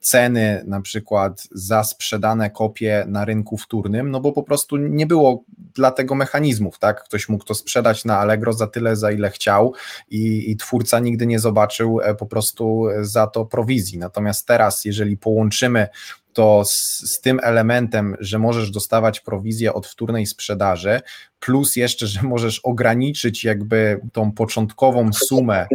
[0.06, 5.44] ceny na przykład za sprzedane kopie na rynku wtórnym, no bo po prostu nie było
[5.74, 7.04] dla tego mechanizmów, tak?
[7.04, 9.74] Ktoś mógł to sprzedać na Allegro za tyle, za ile chciał
[10.10, 13.98] i, i twórca nigdy nie zobaczył e, po prostu za to prowizji.
[13.98, 15.88] Natomiast teraz, jeżeli połączymy
[16.36, 16.76] to z,
[17.12, 21.00] z, tym elementem, że możesz dostawać prowizję od wtórnej sprzedaży,
[21.40, 25.66] plus jeszcze, że możesz ograniczyć jakby tą początkową sumę e,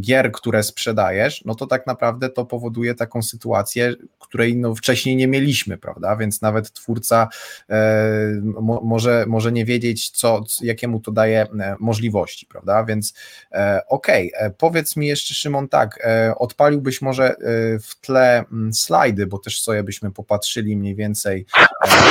[0.00, 3.94] gier, które sprzedajesz, no to tak naprawdę to powoduje taką sytuację,
[4.32, 6.16] której no wcześniej nie mieliśmy, prawda?
[6.16, 7.28] Więc nawet twórca
[7.70, 12.84] e, mo, może, może nie wiedzieć, co, jakiemu to daje e, możliwości, prawda?
[12.84, 13.14] Więc
[13.52, 14.46] e, okej, okay.
[14.46, 17.34] E, powiedz mi jeszcze, Szymon, tak, e, odpaliłbyś może
[17.82, 21.46] w tle mm, slajdy, bo też sobie byśmy popatrzyli mniej więcej,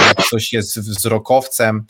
[0.07, 1.85] jak coś jest wzrokowcem,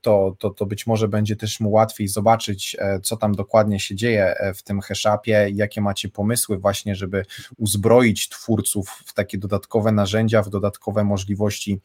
[0.00, 4.34] to, to, to być może będzie też mu łatwiej zobaczyć, co tam dokładnie się dzieje
[4.54, 7.24] w tym hashapie, jakie macie pomysły właśnie, żeby
[7.56, 11.80] uzbroić twórców w takie dodatkowe narzędzia, w dodatkowe możliwości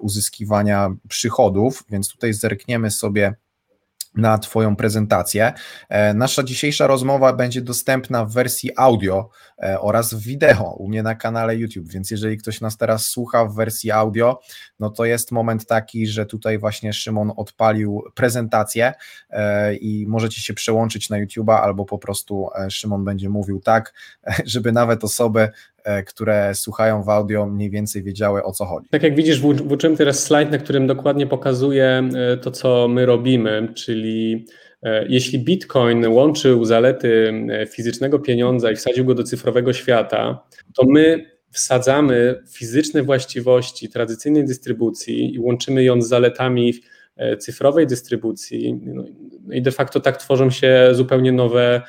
[0.00, 3.34] uzyskiwania przychodów, więc tutaj zerkniemy sobie
[4.14, 5.52] na Twoją prezentację.
[5.88, 9.30] E, nasza dzisiejsza rozmowa będzie dostępna w wersji audio
[9.62, 13.44] e, oraz w wideo u mnie na kanale YouTube, więc jeżeli ktoś nas teraz słucha
[13.44, 14.40] w wersji audio,
[14.80, 18.92] no to jest moment taki, że tutaj właśnie Szymon odpalił prezentację
[19.30, 23.94] e, i możecie się przełączyć na YouTube'a albo po prostu Szymon będzie mówił tak,
[24.44, 25.50] żeby nawet osoby
[26.06, 28.88] które słuchają w audio, mniej więcej wiedziały o co chodzi.
[28.90, 33.68] Tak jak widzisz, włączyłem teraz slajd, na którym dokładnie pokazuję e, to, co my robimy,
[33.74, 34.46] czyli
[34.82, 37.32] e, jeśli Bitcoin łączył zalety
[37.70, 45.34] fizycznego pieniądza i wsadził go do cyfrowego świata, to my wsadzamy fizyczne właściwości tradycyjnej dystrybucji
[45.34, 46.74] i łączymy ją z zaletami
[47.38, 48.80] cyfrowej dystrybucji.
[48.84, 49.04] No
[49.52, 51.82] I de facto tak tworzą się zupełnie nowe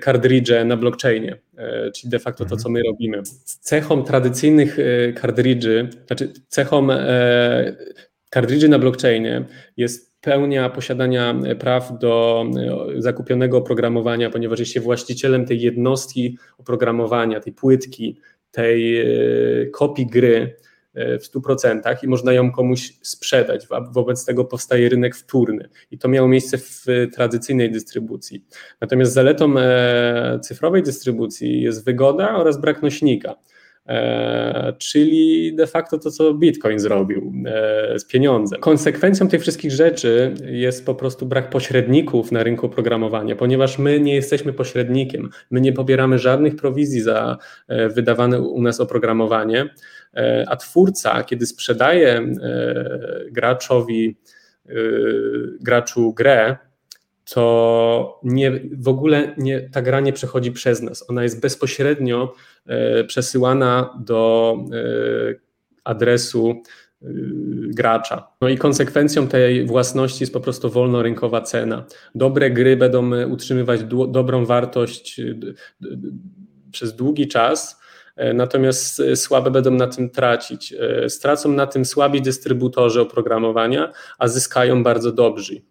[0.00, 3.22] kartridże na blockchainie, e, czyli de facto to, co my robimy.
[3.44, 4.76] Cechą tradycyjnych
[5.14, 6.86] kartridży, e, znaczy cechą
[8.30, 9.44] kartridży e, na blockchainie
[9.76, 12.44] jest pełnia posiadania praw do
[12.98, 19.06] zakupionego oprogramowania, ponieważ jest się właścicielem tej jednostki oprogramowania, tej płytki, tej
[19.72, 23.66] kopii gry, E, w 100% i można ją komuś sprzedać.
[23.90, 28.44] Wobec tego powstaje rynek wtórny i to miało miejsce w tradycyjnej dystrybucji.
[28.80, 33.34] Natomiast zaletą e, cyfrowej dystrybucji jest wygoda oraz brak nośnika.
[33.88, 38.60] E, czyli de facto to, co Bitcoin zrobił e, z pieniądzem.
[38.60, 44.14] Konsekwencją tych wszystkich rzeczy jest po prostu brak pośredników na rynku programowania, ponieważ my nie
[44.14, 49.74] jesteśmy pośrednikiem, my nie pobieramy żadnych prowizji za e, wydawane u nas oprogramowanie,
[50.46, 52.26] a twórca, kiedy sprzedaje
[53.30, 54.16] graczowi,
[55.60, 56.56] graczu grę,
[57.30, 61.10] to nie, w ogóle nie, ta gra nie przechodzi przez nas.
[61.10, 62.34] Ona jest bezpośrednio
[62.66, 65.34] e, przesyłana do e,
[65.84, 67.06] adresu e,
[67.62, 68.28] gracza.
[68.40, 71.84] No i konsekwencją tej własności jest po prostu wolnorynkowa cena.
[72.14, 75.20] Dobre gry będą utrzymywać dobrą wartość
[76.72, 77.81] przez długi czas,
[78.16, 80.72] natomiast e, słabe będą na tym tracić.
[80.72, 85.62] E, stracą na tym słabi dystrybutorzy oprogramowania, a zyskają bardzo dobrzy.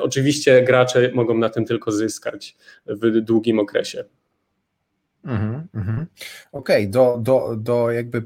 [0.00, 4.04] Oczywiście gracze mogą na tym tylko zyskać w długim okresie.
[5.26, 6.06] Mhm, mhm.
[6.52, 6.88] Okej, okay.
[6.88, 8.22] do, do, do jakby e,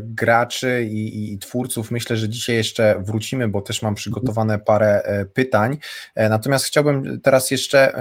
[0.00, 5.24] graczy i, i, twórców myślę, że dzisiaj jeszcze wrócimy, bo też mam przygotowane parę e,
[5.24, 5.78] pytań.
[6.14, 7.94] E, natomiast chciałbym teraz jeszcze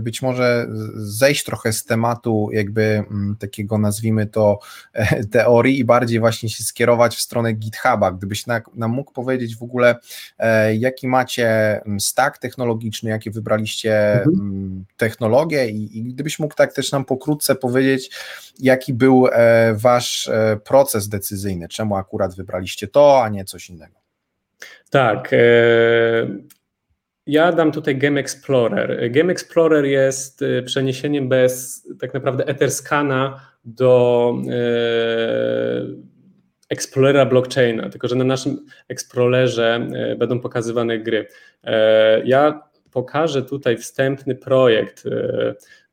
[0.00, 3.04] być może zejść trochę z tematu jakby
[3.38, 4.58] takiego nazwijmy to
[5.32, 8.12] teorii i bardziej właśnie się skierować w stronę GitHuba.
[8.12, 9.96] Gdybyś nam, mógł powiedzieć w ogóle,
[10.78, 14.84] jaki macie stack technologiczny, jakie wybraliście mhm.
[14.96, 18.10] Technologie i, i gdybyś mógł tak też nam pokrótce powiedzieć, powiedzieć,
[18.58, 23.94] jaki był e, wasz e, proces decyzyjny, czemu akurat wybraliście to, a nie coś innego.
[24.90, 25.32] Tak.
[25.32, 25.36] E,
[27.26, 29.10] ja dam tutaj Game Explorer.
[29.10, 34.34] Game Explorer jest przeniesieniem bez tak naprawdę Etherscana do
[36.70, 41.26] Explorera blockchaina, tylko że na naszym Explorerze będą pokazywane gry.
[42.24, 45.04] Ja pokażę tutaj wstępny projekt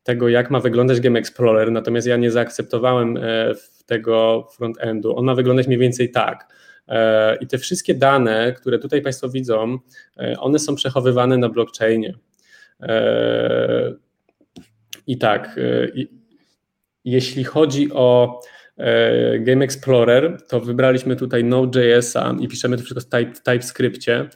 [0.08, 3.54] tego, jak ma wyglądać Game Explorer, natomiast ja nie zaakceptowałem e,
[3.86, 5.18] tego frontendu.
[5.18, 6.54] On ma wyglądać mniej więcej tak.
[6.88, 9.78] E, I te wszystkie dane, które tutaj Państwo widzą,
[10.18, 12.14] e, one są przechowywane na blockchainie.
[15.08, 15.60] I tak,
[17.06, 18.42] jeśli chodzi o
[19.40, 24.30] Game Explorer, to wybraliśmy tutaj Node.jsa i piszemy to wszystko w, type, TypeScriptie.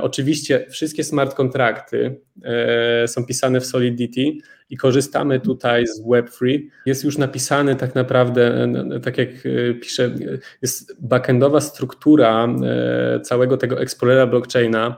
[0.00, 2.20] Oczywiście wszystkie smart kontrakty
[3.06, 4.32] są pisane w Solidity
[4.72, 6.60] i korzystamy tutaj z Web3.
[6.86, 8.72] Jest już napisany tak naprawdę,
[9.04, 10.10] tak jak e, piszę,
[10.62, 12.48] jest backendowa struktura
[13.22, 14.96] całego tego Explorera blockchaina,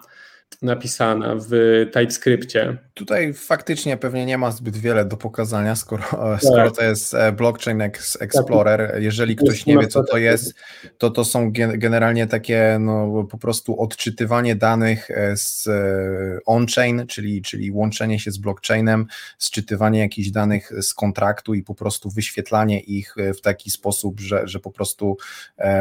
[0.64, 1.50] napisana w
[1.92, 2.76] TypeScriptie.
[2.94, 6.42] Tutaj faktycznie pewnie nie ma zbyt wiele do pokazania, skoro, tak.
[6.42, 7.80] skoro to jest e, Blockchain
[8.20, 8.96] Explorer.
[9.02, 10.54] Jeżeli ktoś nie wie, co to jest,
[10.98, 17.42] to to są generalnie takie no, po prostu odczytywanie danych e, z e, on-chain, czyli,
[17.42, 19.06] czyli łączenie się z blockchainem,
[19.38, 24.60] sczytywanie jakichś danych z kontraktu i po prostu wyświetlanie ich w taki sposób, że, że
[24.60, 25.16] po prostu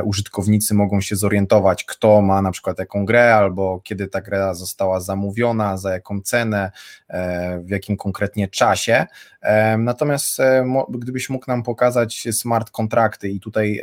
[0.03, 4.99] użytkownicy mogą się zorientować, kto ma na przykład jaką grę, albo kiedy ta gra została
[4.99, 6.71] zamówiona, za jaką cenę,
[7.13, 9.05] E, w jakim konkretnie czasie.
[9.41, 13.81] E, natomiast e, gdybyś mógł nam pokazać smart kontrakty i tutaj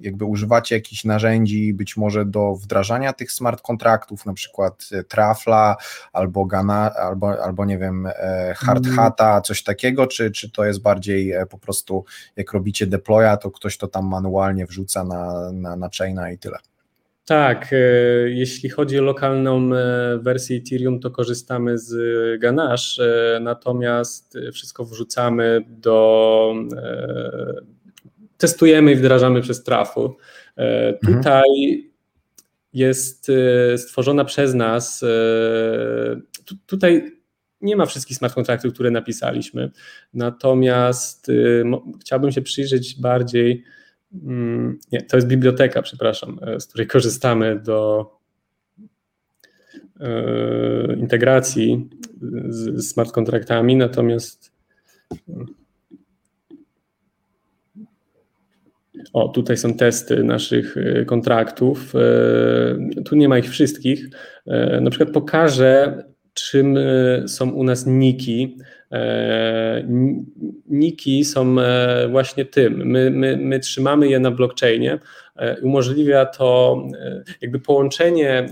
[0.00, 5.76] jakby używacie jakichś narzędzi być może do wdrażania tych smart kontraktów, na przykład Trafla
[6.12, 8.08] albo Gana, albo, albo nie wiem,
[8.56, 8.96] Hard mm.
[8.96, 12.04] Hata, coś takiego, czy, czy to jest bardziej po prostu
[12.36, 16.58] jak robicie deploya, to ktoś to tam manualnie wrzuca na, na, na chaina i tyle?
[17.28, 17.76] Tak, e,
[18.30, 21.94] jeśli chodzi o lokalną e, wersję Ethereum, to korzystamy z
[22.40, 23.02] Ganache,
[23.36, 26.54] e, natomiast wszystko wrzucamy do.
[28.38, 30.16] Testujemy i wdrażamy przez trafu.
[30.56, 31.16] Mhm.
[31.16, 31.44] Tutaj
[32.72, 33.30] jest
[33.76, 35.04] stworzona przez nas.
[36.66, 37.12] Tutaj
[37.60, 39.70] nie ma wszystkich smart kontraktów, które napisaliśmy,
[40.14, 41.30] natomiast
[42.00, 43.64] chciałbym się przyjrzeć bardziej
[44.12, 48.10] nie, to jest biblioteka, przepraszam, e, z której korzystamy do
[50.00, 51.90] e, integracji
[52.48, 54.52] z smart kontraktami, natomiast
[59.12, 61.92] o, tutaj są testy naszych e, kontraktów.
[63.04, 64.08] Tu nie ma ich wszystkich.
[64.80, 66.78] Na przykład pokażę, czym
[67.26, 68.56] są u nas niki
[70.68, 72.86] niki są e, właśnie tym.
[72.86, 74.98] My, my, my trzymamy je na blockchainie.
[75.36, 76.82] E, umożliwia to
[77.40, 78.46] jakby połączenie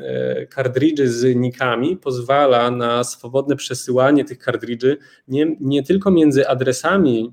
[0.50, 4.96] kartridży z nikami pozwala na swobodne przesyłanie tych kartridży
[5.28, 7.32] nie, nie tylko między adresami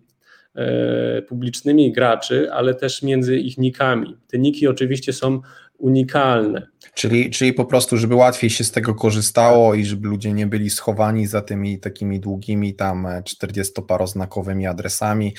[1.28, 4.18] publicznymi graczy, ale też między ich nikami.
[4.28, 5.42] Te niki oczywiście są
[5.78, 6.68] unikalne.
[6.94, 10.70] Czyli, czyli po prostu, żeby łatwiej się z tego korzystało i żeby ludzie nie byli
[10.70, 15.36] schowani za tymi takimi długimi tam 40-paroznakowymi adresami,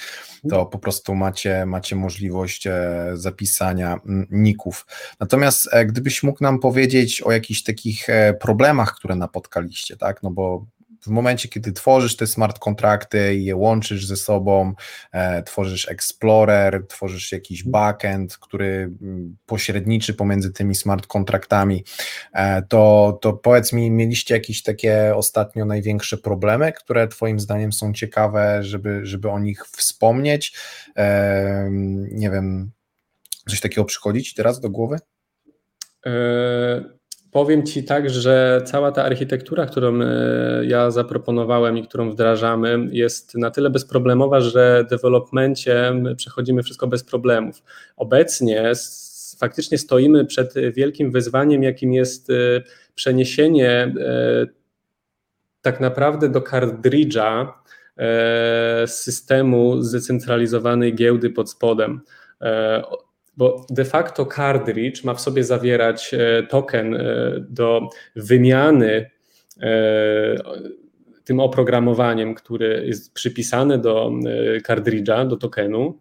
[0.50, 2.72] to po prostu macie, macie możliwość e,
[3.14, 4.86] zapisania ników.
[5.20, 10.22] Natomiast e, gdybyś mógł nam powiedzieć o jakichś takich e, problemach, które napotkaliście, tak?
[10.22, 10.66] No bo
[11.04, 14.74] w momencie, kiedy tworzysz te smart kontrakty i je łączysz ze sobą,
[15.12, 17.72] e, tworzysz Explorer, tworzysz jakiś mhm.
[17.72, 21.84] backend, który mm, pośredniczy pomiędzy tymi smart kontraktami,
[22.32, 27.92] e, to, to powiedz mi, mieliście jakieś takie ostatnio największe problemy, które Twoim zdaniem są
[27.92, 30.56] ciekawe, żeby, żeby o nich wspomnieć?
[30.96, 31.68] E,
[32.10, 32.70] nie wiem,
[33.48, 34.98] coś takiego przychodzić teraz do głowy?
[36.06, 37.03] E
[37.34, 40.06] Powiem Ci tak, że cała ta architektura, którą e,
[40.64, 47.04] ja zaproponowałem i którą wdrażamy, jest na tyle bezproblemowa, że w developmencie przechodzimy wszystko bez
[47.04, 47.62] problemów.
[47.96, 48.72] Obecnie
[49.38, 52.34] faktycznie stoimy przed wielkim wyzwaniem, jakim jest e,
[52.94, 54.46] przeniesienie e,
[55.62, 57.54] tak naprawdę do kartridża
[58.86, 62.00] systemu zdecentralizowanej giełdy pod spodem
[63.36, 67.00] bo de facto cartridge ma w sobie zawierać e, token e,
[67.48, 69.10] do wymiany
[69.60, 70.36] e,
[71.24, 74.10] tym oprogramowaniem, które jest przypisane do
[74.66, 75.98] cartridge'a, do tokenu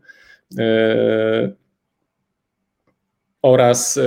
[3.42, 4.00] oraz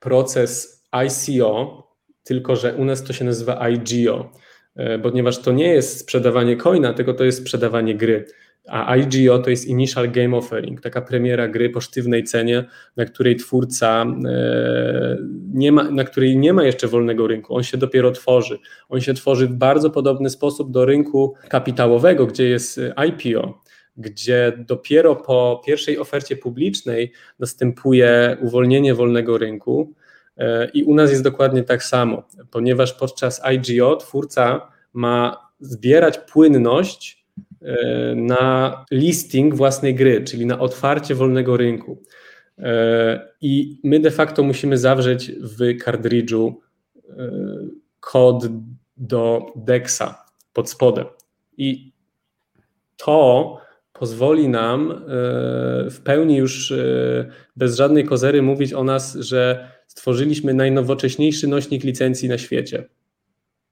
[0.00, 1.82] proces ICO,
[2.24, 4.32] tylko że u nas to się nazywa IGO,
[5.02, 8.26] ponieważ to nie jest sprzedawanie coina, tylko to jest sprzedawanie gry.
[8.68, 12.64] A IGO to jest Initial Game Offering, taka premiera gry po sztywnej cenie,
[12.96, 15.16] na której twórca e,
[15.52, 18.58] nie ma, na której nie ma jeszcze wolnego rynku, on się dopiero tworzy.
[18.88, 23.62] On się tworzy w bardzo podobny sposób do rynku kapitałowego, gdzie jest IPO,
[23.96, 29.92] gdzie dopiero po pierwszej ofercie publicznej następuje uwolnienie wolnego rynku.
[30.36, 37.23] E, I u nas jest dokładnie tak samo, ponieważ podczas IGO twórca ma zbierać płynność
[37.23, 37.23] E,
[38.16, 42.02] na listing własnej gry, czyli na otwarcie wolnego rynku.
[42.58, 46.60] E, I my de facto musimy zawrzeć w kartridżu
[47.08, 47.12] e,
[48.00, 48.46] kod
[48.96, 50.14] do DEXa
[50.52, 51.04] pod spodem.
[51.56, 51.92] I
[52.96, 53.56] to
[53.92, 55.04] pozwoli nam
[55.90, 56.72] w pełni już
[57.56, 62.84] bez żadnej kozery mówić o nas, że stworzyliśmy najnowocześniejszy nośnik licencji na świecie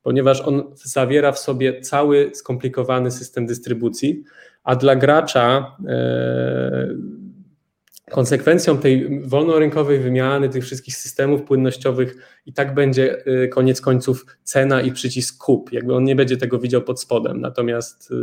[0.03, 4.25] ponieważ on zawiera w sobie cały skomplikowany system dystrybucji,
[4.65, 6.89] a dla gracza, e,
[8.13, 14.81] konsekwencją tej wolnorynkowej wymiany, tych wszystkich systemów płynnościowych i tak będzie y, koniec końców cena
[14.81, 15.73] i przycisk kup.
[15.73, 17.41] Jakby on nie będzie tego widział pod spodem.
[17.41, 18.15] Natomiast y,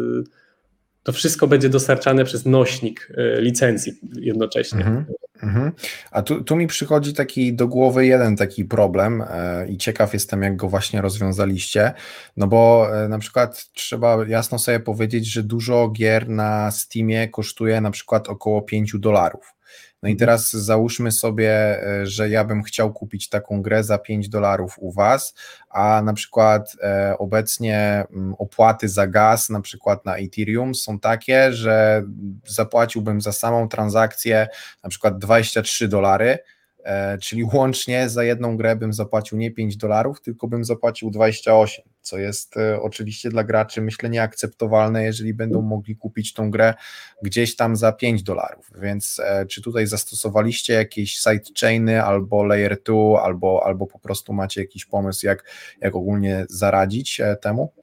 [1.03, 4.79] to wszystko będzie dostarczane przez nośnik licencji jednocześnie.
[4.79, 5.05] Mhm.
[5.43, 5.71] Mhm.
[6.11, 10.43] A tu, tu mi przychodzi taki do głowy jeden taki problem e, i ciekaw jestem,
[10.43, 11.93] jak go właśnie rozwiązaliście.
[12.37, 17.81] No bo e, na przykład trzeba jasno sobie powiedzieć, że dużo gier na Steamie kosztuje
[17.81, 19.58] na przykład około 5 dolarów.
[20.03, 24.29] No i teraz załóżmy sobie, e, że ja bym chciał kupić taką grę za 5
[24.29, 25.33] dolarów u Was,
[25.69, 31.53] a na przykład e, obecnie mm, opłaty za gaz, na przykład na Ethereum, są takie,
[31.53, 32.03] że
[32.45, 34.47] zapłaciłbym za samą transakcję
[34.83, 36.39] na przykład 23 dolary
[36.83, 41.85] E, czyli łącznie za jedną grę bym zapłacił nie 5 dolarów, tylko bym zapłacił 28,
[42.09, 46.73] co jest e, oczywiście dla graczy myślę nieakceptowalne, jeżeli będą mogli kupić tą grę
[47.21, 53.21] gdzieś tam za 5 dolarów, więc e, czy tutaj zastosowaliście jakieś sidechainy albo layer 2,
[53.21, 55.43] albo, albo po prostu macie jakiś pomysł, jak,
[55.81, 57.73] jak ogólnie zaradzić temu?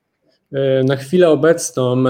[0.85, 2.05] Na chwilę obecną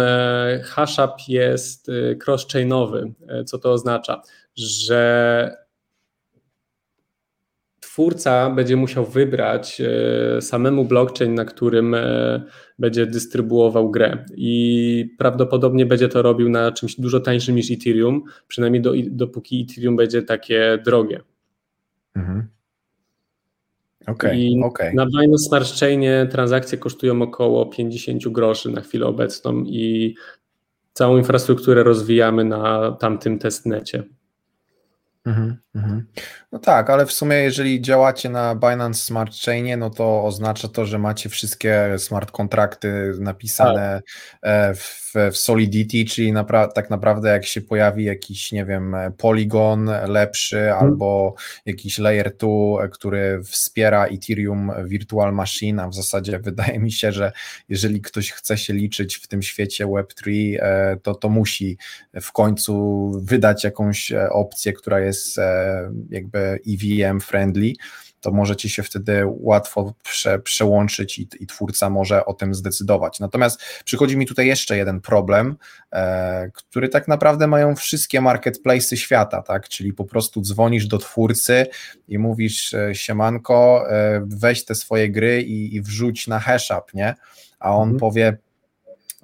[0.65, 1.91] HashUp jest
[2.27, 3.13] cross-chainowy.
[3.47, 4.23] Co to oznacza?
[4.57, 5.66] Że
[7.97, 12.43] twórca będzie musiał wybrać e, samemu blockchain, na którym e,
[12.79, 18.83] będzie dystrybuował grę i prawdopodobnie będzie to robił na czymś dużo tańszym niż Ethereum, przynajmniej
[18.83, 21.21] do, dopóki Ethereum będzie takie drogie.
[22.17, 22.47] Mhm.
[24.07, 24.95] Okay, I okay.
[24.95, 30.15] na Binance Smart Chainie transakcje kosztują około 50 groszy na chwilę obecną i
[30.93, 34.03] całą infrastrukturę rozwijamy na tamtym testnecie.
[35.27, 35.57] Mhm.
[36.53, 40.87] No tak, ale w sumie jeżeli działacie na Binance Smart Chainie, no to oznacza to,
[40.87, 44.03] że macie wszystkie smart kontrakty napisane
[44.41, 44.51] tak.
[44.53, 49.91] E, w, w, Solidity, czyli napra tak naprawdę jak się pojawi jakiś, nie wiem, Polygon
[50.07, 50.79] lepszy hmm.
[50.79, 51.35] albo
[51.67, 52.49] jakiś Layer 2,
[52.89, 57.33] który wspiera Ethereum Virtual Machine, a w zasadzie wydaje mi się, że
[57.69, 61.79] jeżeli ktoś chce się liczyć w tym świecie Web3, e, to, to musi
[62.21, 65.39] w końcu wydać jakąś e, opcję, która jest
[66.11, 67.73] jakby EVM friendly,
[68.27, 73.21] to możecie się wtedy łatwo prze, przełączyć i, i, twórca może o tym zdecydować.
[73.21, 75.57] Natomiast przychodzi mi tutaj jeszcze jeden problem,
[75.93, 79.69] e, który tak naprawdę mają wszystkie marketplace'y świata, tak?
[79.69, 81.67] Czyli po prostu dzwonisz do twórcy
[82.09, 87.15] i mówisz e, siemanko, e, weź te swoje gry i, i wrzuć na HashUp, nie?
[87.59, 87.99] A on mhm.
[87.99, 88.37] powie,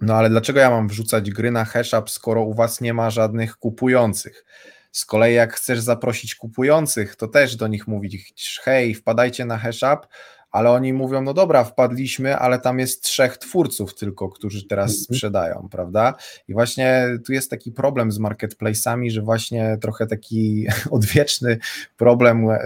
[0.01, 3.57] no ale dlaczego ja mam wrzucać gry na HashUp, skoro u was nie ma żadnych
[3.57, 4.45] kupujących?
[4.93, 10.07] Z kolei jak chcesz zaprosić kupujących, to też do nich mówić, hej, wpadajcie na HashUp,
[10.53, 15.05] ale oni mówią, no dobra, wpadliśmy, ale tam jest trzech twórców tylko, którzy teraz mhm.
[15.05, 16.15] sprzedają, prawda?
[16.49, 21.59] I właśnie tu jest taki problem z marketplace'ami, że właśnie trochę taki odwieczny
[21.97, 22.59] problem, e,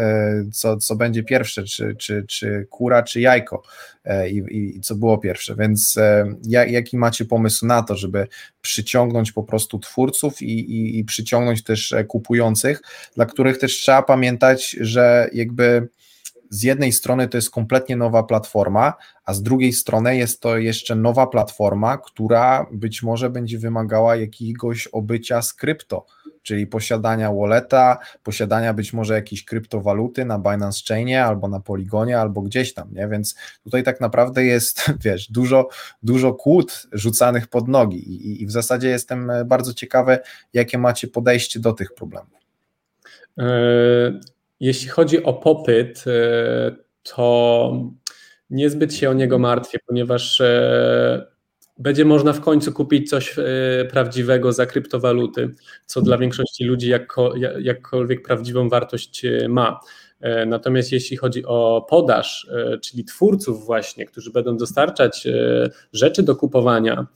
[0.53, 3.62] co, co będzie pierwsze, czy, czy, czy kura, czy jajko
[4.05, 8.26] e, i, i co było pierwsze, więc e, jaki macie pomysł na to, żeby
[8.62, 12.82] przyciągnąć po prostu twórców i, i, i przyciągnąć też kupujących,
[13.14, 15.89] dla których też trzeba pamiętać, że jakby
[16.51, 18.94] z jednej strony to jest kompletnie nowa platforma,
[19.24, 24.86] a z drugiej strony jest to jeszcze nowa platforma, która być może będzie wymagała jakiegoś
[24.86, 26.07] obycia z krypto,
[26.42, 32.42] czyli posiadania walleta, posiadania być może jakiejś kryptowaluty na Binance Chainie albo na Poligonie, albo
[32.42, 33.09] gdzieś tam, nie?
[33.09, 35.68] Więc tutaj tak naprawdę jest, wiesz, dużo,
[36.03, 40.18] dużo kłód rzucanych pod nogi i, i w zasadzie jestem bardzo ciekawy,
[40.53, 42.36] jakie macie podejście do tych problemów.
[44.61, 47.72] Jeśli chodzi o popyt, e, to
[48.50, 51.26] niezbyt się o niego martwię, ponieważ e,
[51.78, 53.42] będzie można w końcu kupić coś e,
[53.90, 55.54] prawdziwego za kryptowaluty,
[55.86, 59.80] co dla większości ludzi jakko, jakkolwiek prawdziwą wartość ma.
[60.46, 62.50] Natomiast jeśli chodzi o podaż,
[62.82, 65.26] czyli twórców właśnie, którzy będą dostarczać
[65.92, 67.06] rzeczy do kupowania,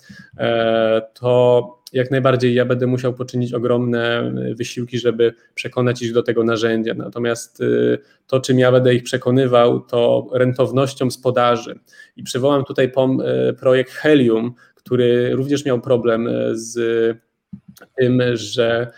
[1.14, 6.94] to jak najbardziej ja będę musiał poczynić ogromne wysiłki, żeby przekonać ich do tego narzędzia.
[6.94, 7.62] Natomiast
[8.26, 11.78] to, czym ja będę ich przekonywał, to rentownością z podaży.
[12.16, 12.92] I przywołam tutaj
[13.58, 16.78] projekt Helium, który również miał problem z
[17.96, 18.90] tym, że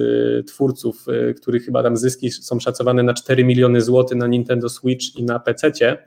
[0.47, 1.05] twórców,
[1.41, 5.39] których chyba tam zyski są szacowane na 4 miliony złotych na Nintendo Switch i na
[5.39, 5.71] PC.
[5.81, 5.97] E,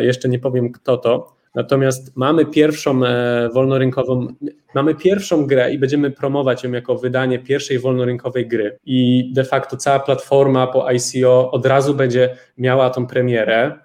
[0.00, 1.38] jeszcze nie powiem kto to.
[1.54, 4.26] Natomiast mamy pierwszą e, wolnorynkową,
[4.74, 8.78] mamy pierwszą grę i będziemy promować ją jako wydanie pierwszej wolnorynkowej gry.
[8.84, 13.78] I de facto cała platforma po ICO od razu będzie miała tą premierę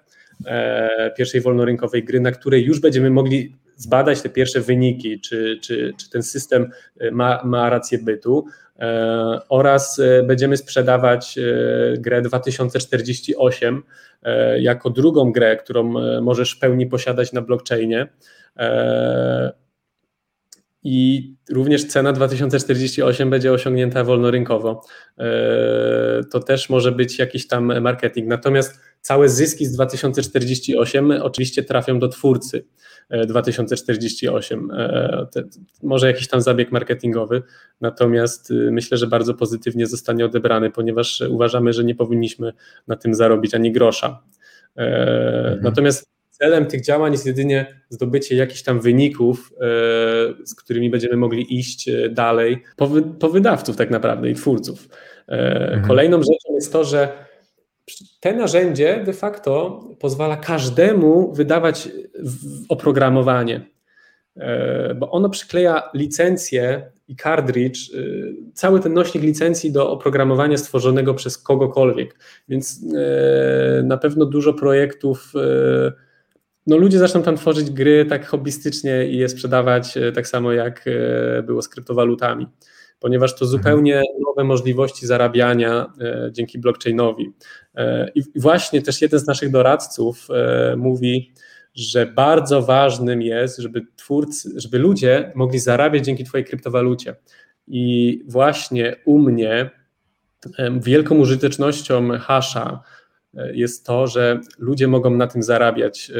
[0.46, 5.94] e, pierwszej wolnorynkowej gry, na której już będziemy mogli zbadać te pierwsze wyniki, czy, czy,
[5.98, 6.70] czy ten system
[7.12, 8.44] ma, ma rację bytu.
[8.78, 11.42] E, oraz e, będziemy sprzedawać e,
[11.98, 13.82] grę 2048
[14.58, 15.82] jako drugą grę, którą
[16.20, 18.08] możesz w pełni posiadać na blockchainie.
[20.84, 24.84] I również cena 2048 będzie osiągnięta wolnorynkowo.
[26.32, 28.28] To też może być jakiś tam marketing.
[28.28, 32.64] Natomiast całe zyski z 2048 oczywiście trafią do twórcy.
[33.26, 34.70] 2048.
[34.70, 35.26] E,
[35.82, 37.42] może jakiś tam zabieg marketingowy,
[37.80, 42.52] natomiast y, myślę, że bardzo pozytywnie zostanie odebrany, ponieważ uważamy, że nie powinniśmy
[42.88, 44.22] na tym zarobić ani grosza.
[44.76, 45.62] E, mhm.
[45.62, 49.66] Natomiast celem tych działań jest jedynie zdobycie jakichś tam wyników, e,
[50.46, 54.88] z którymi będziemy mogli iść dalej po, po wydawców tak naprawdę i twórców.
[55.28, 55.86] Mhm.
[55.86, 57.24] Kolejną rzeczą jest to, że
[58.20, 61.88] te narzędzie de facto pozwala każdemu wydawać
[62.68, 63.60] oprogramowanie,
[64.36, 67.98] e, bo ono przykleja licencję i cartridge, e,
[68.54, 72.18] cały ten nośnik licencji do oprogramowania stworzonego przez kogokolwiek.
[72.48, 75.32] Więc e, na pewno dużo projektów,
[76.66, 80.84] no ludzie zaczną tam tworzyć gry tak hobbystycznie i je sprzedawać tak samo jak
[81.46, 82.46] było z kryptowalutami
[83.04, 87.32] ponieważ to zupełnie nowe możliwości zarabiania e, dzięki blockchainowi.
[87.74, 91.32] E, I właśnie też jeden z naszych doradców e, mówi,
[91.74, 97.14] że bardzo ważnym jest, żeby twórcy, żeby ludzie mogli zarabiać dzięki Twojej kryptowalucie.
[97.66, 99.70] I właśnie u mnie
[100.80, 102.80] wielką użytecznością hasza
[103.52, 106.12] jest to, że ludzie mogą na tym zarabiać,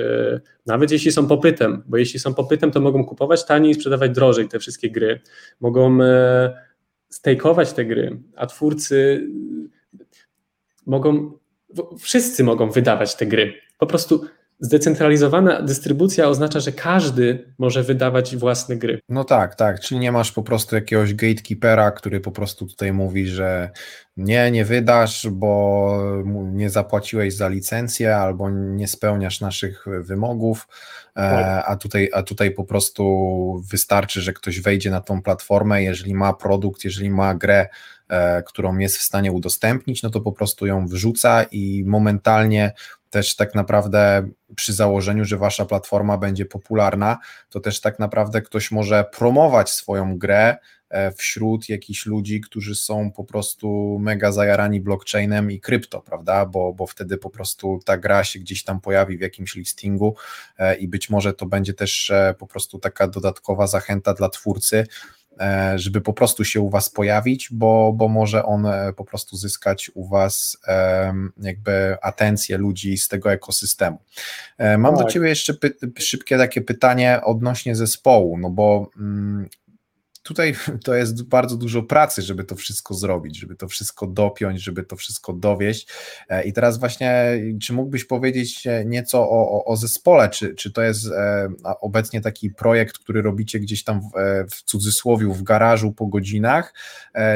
[0.66, 4.48] nawet jeśli są popytem, bo jeśli są popytem, to mogą kupować taniej i sprzedawać drożej
[4.48, 5.20] te wszystkie gry.
[5.60, 5.98] Mogą
[7.08, 9.28] stejkować te gry, a twórcy
[10.86, 11.38] mogą,
[11.98, 13.54] wszyscy mogą wydawać te gry.
[13.78, 14.24] Po prostu
[14.60, 19.00] Zdecentralizowana dystrybucja oznacza, że każdy może wydawać własne gry.
[19.08, 23.26] No tak, tak, czyli nie masz po prostu jakiegoś gatekeepera, który po prostu tutaj mówi,
[23.26, 23.70] że
[24.16, 25.98] nie, nie wydasz, bo
[26.52, 30.68] nie zapłaciłeś za licencję albo nie spełniasz naszych wymogów,
[31.16, 31.64] e, tak.
[31.66, 33.04] a, tutaj, a tutaj po prostu
[33.70, 37.68] wystarczy, że ktoś wejdzie na tą platformę, jeżeli ma produkt, jeżeli ma grę,
[38.08, 42.72] e, którą jest w stanie udostępnić, no to po prostu ją wrzuca i momentalnie
[43.14, 47.18] też tak naprawdę przy założeniu, że wasza platforma będzie popularna,
[47.50, 50.56] to też tak naprawdę ktoś może promować swoją grę
[50.90, 56.46] e, wśród jakichś ludzi, którzy są po prostu mega zajarani blockchainem i krypto, prawda?
[56.46, 60.16] Bo, bo wtedy po prostu ta gra się gdzieś tam pojawi w jakimś listingu
[60.58, 64.86] e, i być może to będzie też e, po prostu taka dodatkowa zachęta dla twórcy,
[65.74, 69.90] żeby po prostu się u Was pojawić, bo, bo może on e, po prostu zyskać
[69.94, 70.56] u Was
[71.42, 73.98] jakby atencję ludzi z tego ekosystemu.
[74.58, 75.04] E, mam tak.
[75.04, 75.54] do Ciebie jeszcze
[75.98, 79.48] szybkie takie pytanie odnośnie zespołu, no bo mm,
[80.24, 80.54] tutaj
[80.84, 84.96] to jest bardzo dużo pracy, żeby to wszystko zrobić, żeby to wszystko dopiąć, żeby to
[84.96, 85.88] wszystko dowieść.
[86.44, 90.28] I teraz właśnie, czy mógłbyś powiedzieć nieco o, o, o zespole?
[90.28, 91.06] Czy, czy to jest
[91.80, 94.10] obecnie taki projekt, który robicie gdzieś tam w,
[94.50, 96.74] w cudzysłowie, w garażu po godzinach?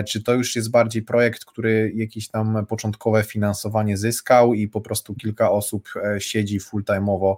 [0.07, 5.14] Czy to już jest bardziej projekt, który jakieś tam początkowe finansowanie zyskał i po prostu
[5.14, 7.36] kilka osób siedzi full-time'owo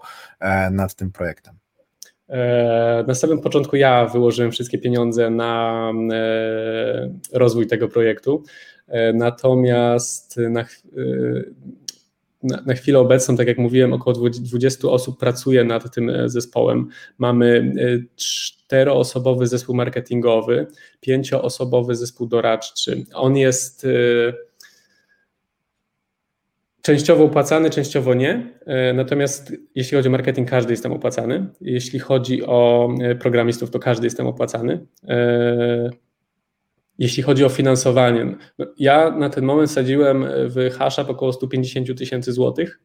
[0.70, 1.69] nad tym projektem?
[2.30, 8.42] E, na samym początku ja wyłożyłem wszystkie pieniądze na e, rozwój tego projektu,
[8.88, 10.64] e, natomiast na,
[12.42, 16.88] na, na, chwilę obecną, tak jak mówiłem, około 20 osób pracuje nad tym zespołem.
[17.18, 17.74] Mamy
[18.16, 20.66] czteroosobowy zespół marketingowy,
[21.00, 23.04] pięcioosobowy zespół doradczy.
[23.14, 23.86] On jest
[26.82, 28.52] Częściowo opłacany, częściowo nie.
[28.66, 31.46] E, natomiast jeśli chodzi o marketing, każdy jest tam opłacany.
[31.60, 34.86] Jeśli chodzi o e, programistów, to każdy jest tam opłacany.
[35.08, 35.90] E,
[36.98, 42.32] jeśli chodzi o finansowanie, no ja na ten moment sadziłem w Hashap około 150 tysięcy
[42.32, 42.80] złotych.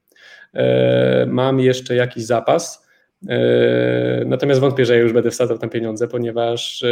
[1.27, 2.84] Mam jeszcze jakiś zapas.
[4.25, 6.83] Natomiast wątpię, że ja już będę wsadzał tam pieniądze, ponieważ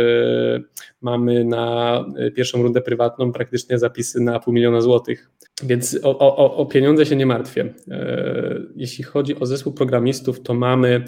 [1.01, 2.05] mamy na
[2.35, 5.29] pierwszą rundę prywatną praktycznie zapisy na pół miliona złotych.
[5.63, 7.73] Więc o, o, o pieniądze się nie martwię.
[7.91, 11.05] E, jeśli chodzi o zespół programistów, to mamy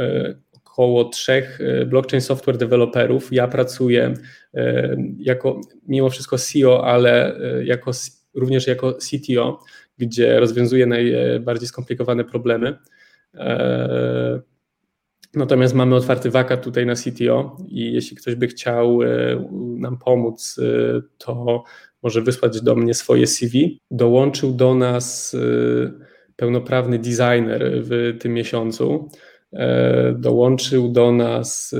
[0.00, 3.32] e, około trzech e, blockchain software developerów.
[3.32, 4.14] Ja pracuję
[5.18, 7.90] jako mimo wszystko CEO, ale jako,
[8.34, 9.58] również jako CTO,
[9.98, 12.78] gdzie rozwiązuję najbardziej skomplikowane problemy.
[15.34, 18.98] Natomiast mamy otwarty wakat tutaj na CTO i jeśli ktoś by chciał
[19.52, 20.60] nam pomóc,
[21.18, 21.64] to
[22.02, 23.80] może wysłać do mnie swoje CV.
[23.90, 25.92] Dołączył do nas y,
[26.36, 29.08] pełnoprawny designer w tym miesiącu.
[29.52, 31.74] E, dołączył do nas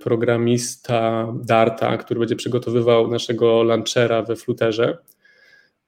[0.00, 4.98] programista Darta, który będzie przygotowywał naszego launchera we Fluterze.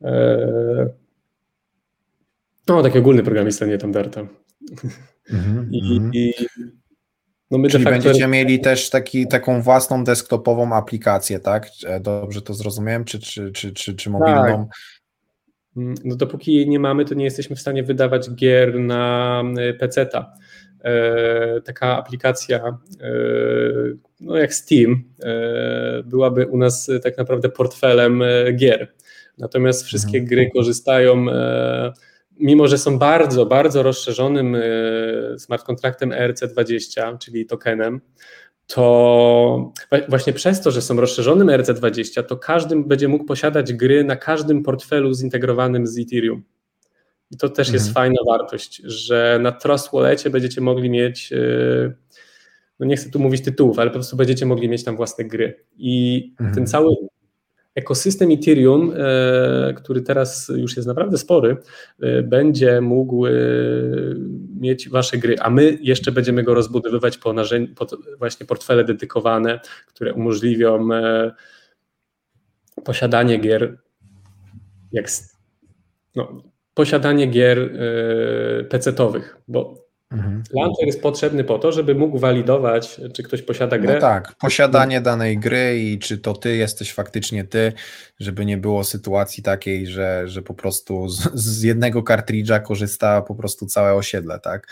[0.02, 0.88] E,
[2.68, 4.20] no, taki ogólny programista, nie tam Darta.
[4.20, 4.30] Mm
[5.44, 6.10] -hmm, I, mm -hmm.
[6.14, 6.32] I,
[7.54, 8.02] no my Czyli facto...
[8.02, 11.68] będziecie mieli też taki, taką własną desktopową aplikację, tak?
[11.86, 14.68] E, dobrze to zrozumiałem, czy, czy, czy, czy, czy mobilną?
[14.68, 14.78] Tak.
[15.76, 19.74] Mm, no dopóki jej nie mamy, to nie jesteśmy w stanie wydawać gier na e,
[19.74, 20.32] PC-ta.
[20.84, 23.10] E, taka aplikacja, e,
[24.20, 28.22] no jak Steam, e, byłaby u nas tak naprawdę portfelem
[28.56, 28.92] gier.
[29.38, 30.26] Natomiast wszystkie mhm.
[30.26, 31.26] gry korzystają
[32.40, 38.00] mimo że są bardzo, bardzo rozszerzonym e, smart kontraktem ERC20, czyli tokenem,
[38.66, 39.72] to
[40.08, 44.62] właśnie przez to, że są rozszerzonym ERC20, to każdy będzie mógł posiadać gry na każdym
[44.62, 46.42] portfelu zintegrowanym z Ethereum.
[47.30, 47.74] I to też mhm.
[47.74, 51.36] jest fajna wartość, że na Trust Wallecie będziecie mogli mieć, e,
[52.78, 55.64] no nie chcę tu mówić tytułów, ale po prostu będziecie mogli mieć tam własne gry.
[55.76, 56.54] I mhm.
[56.54, 56.94] ten cały
[57.74, 61.56] ekosystem Ethereum, e, który teraz już jest naprawdę spory,
[62.00, 63.30] e, będzie mógł e,
[64.60, 67.86] mieć wasze gry, a my jeszcze będziemy go rozbudowywać po, narzędzi, po
[68.18, 70.88] właśnie portfele dedykowane, które umożliwią
[72.84, 73.78] posiadanie gier
[74.92, 75.06] jak
[76.14, 76.42] no,
[76.74, 77.70] posiadanie gier
[78.68, 79.83] PC-owych, bo
[80.14, 80.42] Mhm.
[80.52, 83.94] Launcher jest potrzebny po to, żeby mógł walidować, czy ktoś posiada grę.
[83.94, 87.72] No tak, posiadanie danej gry i czy to ty jesteś faktycznie ty,
[88.20, 93.34] żeby nie było sytuacji takiej, że, że po prostu z, z jednego kartridża korzysta po
[93.34, 94.68] prostu całe osiedle, tak?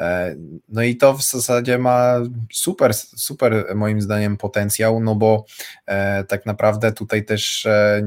[0.00, 0.36] E,
[0.68, 2.14] no i to w zasadzie ma
[2.52, 5.44] super, super moim zdaniem potencjał, no bo
[5.86, 8.02] e, tak naprawdę tutaj też e,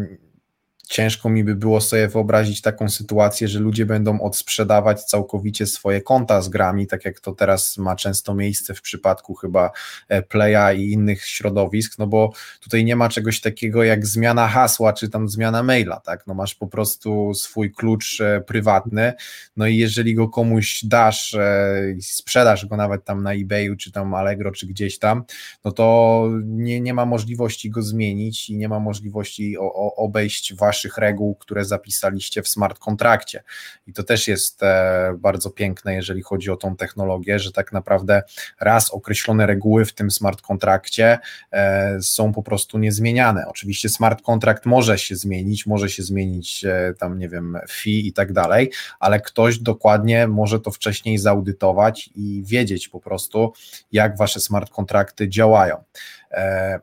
[0.85, 6.41] ciężko mi by było sobie wyobrazić taką sytuację, że ludzie będą odsprzedawać całkowicie swoje konta
[6.41, 9.71] z grami, tak jak to teraz ma często miejsce w przypadku chyba
[10.07, 14.93] e, Playa i innych środowisk, no bo tutaj nie ma czegoś takiego jak zmiana hasła,
[14.93, 19.13] czy tam zmiana maila, tak, no masz po prostu swój klucz e, prywatny,
[19.57, 23.91] no i jeżeli go komuś dasz e, i sprzedasz go nawet tam na eBayu, czy
[23.91, 25.23] tam Allegro, czy gdzieś tam,
[25.65, 30.53] no to nie, nie ma możliwości go zmienić i nie ma możliwości o, o, obejść
[30.53, 33.43] waszych waszych reguł, które zapisaliście w smart kontrakcie.
[33.87, 38.23] I to też jest e, bardzo piękne, jeżeli chodzi o tą technologię, że tak naprawdę
[38.59, 41.19] raz określone reguły w tym smart kontrakcie
[41.51, 43.47] e, są po prostu niezmieniane.
[43.47, 48.13] Oczywiście smart kontrakt może się zmienić, może się zmienić e, tam, nie wiem, fee i
[48.13, 53.53] tak dalej, ale ktoś dokładnie może to wcześniej zaudytować i wiedzieć po prostu,
[53.91, 55.83] jak wasze smart kontrakty działają.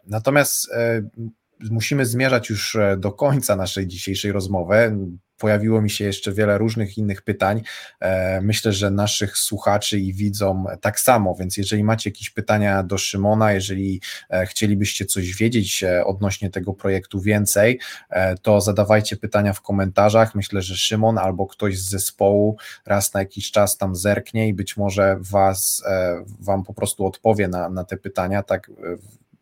[0.07, 0.71] Natomiast
[1.71, 4.97] musimy zmierzać już e, do końca naszej dzisiejszej rozmowy.
[5.43, 7.63] pojawiło mi się jeszcze wiele różnych innych pytań.
[8.43, 13.53] Myślę, że naszych słuchaczy i widzom tak samo, więc jeżeli macie jakieś pytania do Szymona,
[13.53, 14.01] jeżeli
[14.47, 17.81] chcielibyście coś wiedzieć odnośnie tego projektu więcej,
[18.43, 20.35] to zadawajcie pytania w komentarzach.
[20.35, 22.57] Myślę, że Szymon albo ktoś z zespołu
[22.87, 25.83] raz na jakiś czas tam zerknie i być może was,
[26.41, 28.71] wam po prostu odpowie na, na te pytania, tak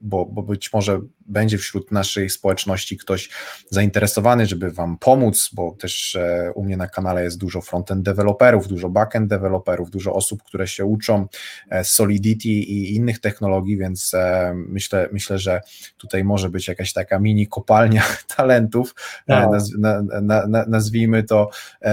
[0.01, 3.31] bo, bo być może będzie wśród naszej społeczności ktoś
[3.71, 8.69] zainteresowany, żeby Wam pomóc, bo też e, u mnie na kanale jest dużo frontend deweloperów,
[8.69, 11.27] dużo backend deweloperów, dużo osób, które się uczą
[11.71, 15.61] e, Solidity i innych technologii, więc e, myślę, myślę że
[15.97, 18.03] tutaj może być jakaś taka mini kopalnia
[18.37, 18.95] talentów,
[19.29, 19.51] no.
[19.51, 21.51] naz, na, na, nazwijmy to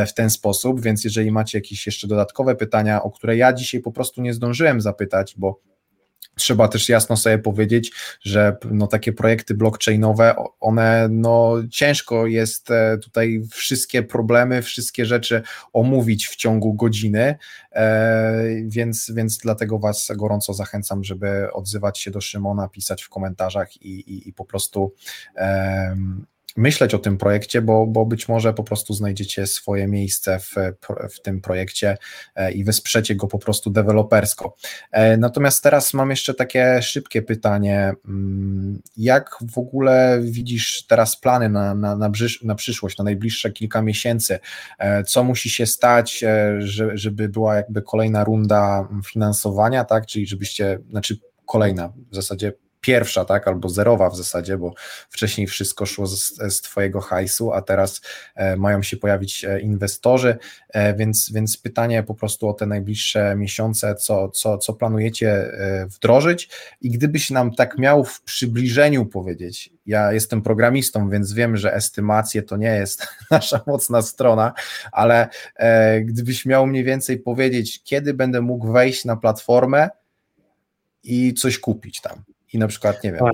[0.07, 3.91] w ten sposób, więc jeżeli macie jakieś jeszcze dodatkowe pytania, o które ja dzisiaj po
[3.91, 5.59] prostu nie zdążyłem zapytać, bo
[6.37, 12.97] trzeba też jasno sobie powiedzieć, że no, takie projekty blockchainowe, one no, ciężko jest e,
[12.97, 15.41] tutaj wszystkie problemy, wszystkie rzeczy
[15.73, 17.35] omówić w ciągu godziny,
[17.71, 23.81] e, więc, więc dlatego Was gorąco zachęcam, żeby odzywać się do Szymona, pisać w komentarzach
[23.81, 24.93] i, i, i po prostu
[26.55, 30.55] myśleć o tym projekcie, bo, bo być może po prostu znajdziecie swoje miejsce w,
[31.15, 31.97] w tym projekcie
[32.35, 34.55] e, i wesprzecie go po prostu dewelopersko.
[34.91, 37.93] E, natomiast teraz mam jeszcze takie szybkie pytanie.
[38.07, 42.11] Mm, jak w ogóle widzisz teraz plany na, na, na,
[42.43, 44.39] na przyszłość, na najbliższe kilka miesięcy?
[44.79, 46.23] E, co musi się stać,
[46.93, 50.05] żeby była jakby kolejna runda finansowania, tak?
[50.05, 52.53] Czyli żebyście, znaczy kolejna w zasadzie
[52.87, 54.73] pierwsza, tak, albo zerowa w zasadzie, bo
[55.09, 58.01] wcześniej wszystko szło z, z Twojego hajsu, a teraz
[58.35, 60.37] e, mają się pojawić e, inwestorzy,
[60.69, 65.51] e, więc, więc pytanie po prostu o te najbliższe miesiące, co, co, co planujecie
[65.87, 66.49] wdrożyć.
[66.81, 72.43] I gdybyś nam tak miał w przybliżeniu powiedzieć, ja jestem programistą, więc wiem, że estymacje
[72.43, 74.53] to nie jest nasza mocna strona,
[74.91, 75.29] ale
[76.01, 79.89] gdybyś miał mniej więcej powiedzieć, kiedy będę mógł wejść na platformę
[81.03, 82.23] i coś kupić tam
[82.53, 83.33] i na przykład, nie wiem, tak.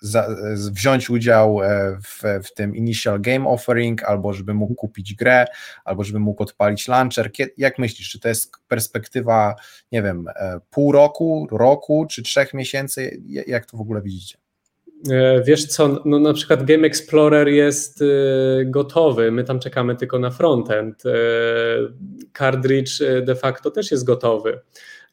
[0.00, 5.46] za, wziąć udział e, w, w tym initial game offering, albo żeby mógł kupić grę,
[5.84, 7.30] albo żeby mógł odpalić launcher.
[7.56, 9.54] Jak myślisz, czy to jest perspektywa,
[9.92, 13.22] nie wiem, e, pół roku, roku, czy trzech miesięcy?
[13.46, 14.38] Jak to w ogóle widzicie?
[15.10, 18.04] E, wiesz co, no na przykład Game Explorer jest
[18.66, 21.02] gotowy, my tam czekamy tylko na frontend.
[22.38, 24.60] Cartridge de facto też jest gotowy.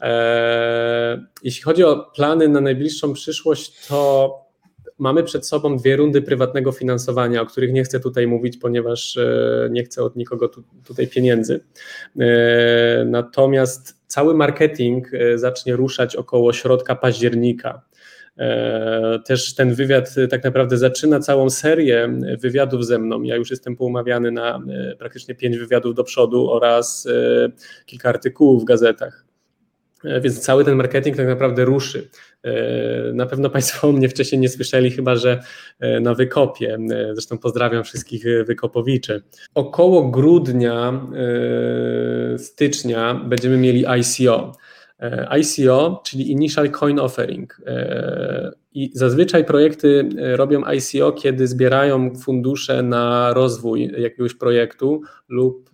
[0.01, 4.49] E, jeśli chodzi o plany na najbliższą przyszłość, to
[4.97, 9.69] mamy przed sobą dwie rundy prywatnego finansowania, o których nie chcę tutaj mówić, ponieważ e,
[9.71, 11.63] nie chcę od nikogo tu, tutaj pieniędzy.
[12.19, 17.81] E, natomiast cały marketing zacznie ruszać około środka października.
[19.25, 23.21] Też ten wywiad tak naprawdę zaczyna całą serię wywiadów ze mną.
[23.21, 24.61] Ja już jestem poumawiany na
[24.99, 27.07] praktycznie pięć wywiadów do przodu oraz
[27.85, 29.28] kilka artykułów w gazetach.
[30.03, 32.09] E, więc cały ten marketing tak naprawdę ruszy.
[32.43, 32.53] E,
[33.13, 35.43] na pewno Państwo o mnie wcześniej nie słyszeli, chyba że
[35.79, 36.77] e, na wykopie.
[37.13, 39.23] Zresztą pozdrawiam wszystkich wykopowiczy.
[39.55, 41.07] Około grudnia,
[42.37, 44.51] stycznia będziemy mieli ICO.
[45.39, 47.61] ICO, czyli Initial Coin Offering.
[48.73, 55.69] I zazwyczaj projekty robią ICO, kiedy zbierają fundusze na rozwój jakiegoś projektu lub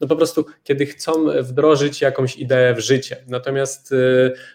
[0.00, 1.12] no po prostu kiedy chcą
[1.42, 3.16] wdrożyć jakąś ideę w życie.
[3.28, 3.94] Natomiast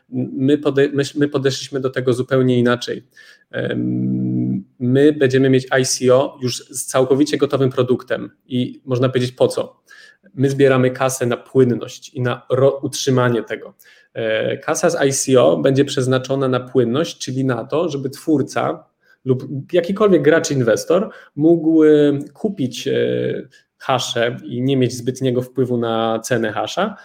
[0.09, 3.07] my, pode, my podeszliśmy do tego zupełnie inaczej.
[4.80, 9.82] My będziemy mieć ICO już z całkowicie gotowym produktem i można powiedzieć po co.
[10.34, 12.47] My zbieramy kasę na płynność i na
[12.82, 13.74] utrzymanie tego.
[14.14, 18.86] E, kasa z ICO będzie przeznaczona na płynność, czyli na to, żeby twórca
[19.26, 22.93] lub jakikolwiek gracz, inwestor mógł y, kupić e,
[23.82, 26.96] hasze i nie mieć zbytniego wpływu na cenę hasza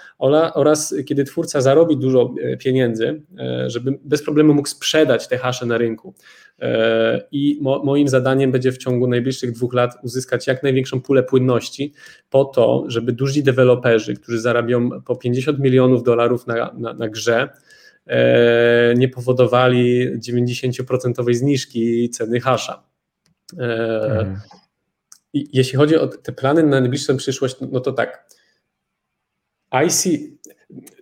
[0.55, 5.67] oraz kiedy twórca zarobi dużo e, pieniędzy, e, żeby bez problemu mógł sprzedać te hasze
[5.67, 6.15] na rynku.
[6.61, 11.23] E, I mo, moim zadaniem będzie w ciągu najbliższych dwóch lat uzyskać jak największą pulę
[11.23, 11.93] płynności
[12.31, 17.49] po to, żeby duzi deweloperzy, którzy zarabią po 50 milionów dolarów na, na, na grze,
[18.97, 22.83] nie powodowali 90% zniżki ceny hasza.
[23.59, 24.37] Mhm
[25.33, 28.29] jeśli chodzi o te plany na najbliższą przyszłość, no, to tak.
[29.87, 30.09] IC,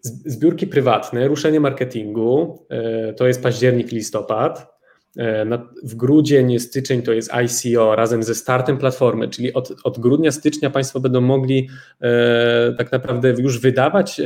[0.02, 4.74] zbiórki prywatne, ruszenie marketingu, e, to jest październik, listopad.
[5.18, 10.32] E, w grudzień, styczeń to jest ICO razem ze startem platformy, czyli od, od grudnia,
[10.32, 11.68] stycznia Państwo będą mogli
[12.00, 14.20] e, tak naprawdę już wydawać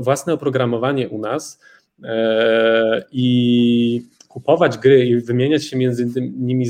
[0.00, 1.60] własne oprogramowanie u nas
[3.12, 6.06] i kupować gry i wymieniać się między
[6.36, 6.66] nimi,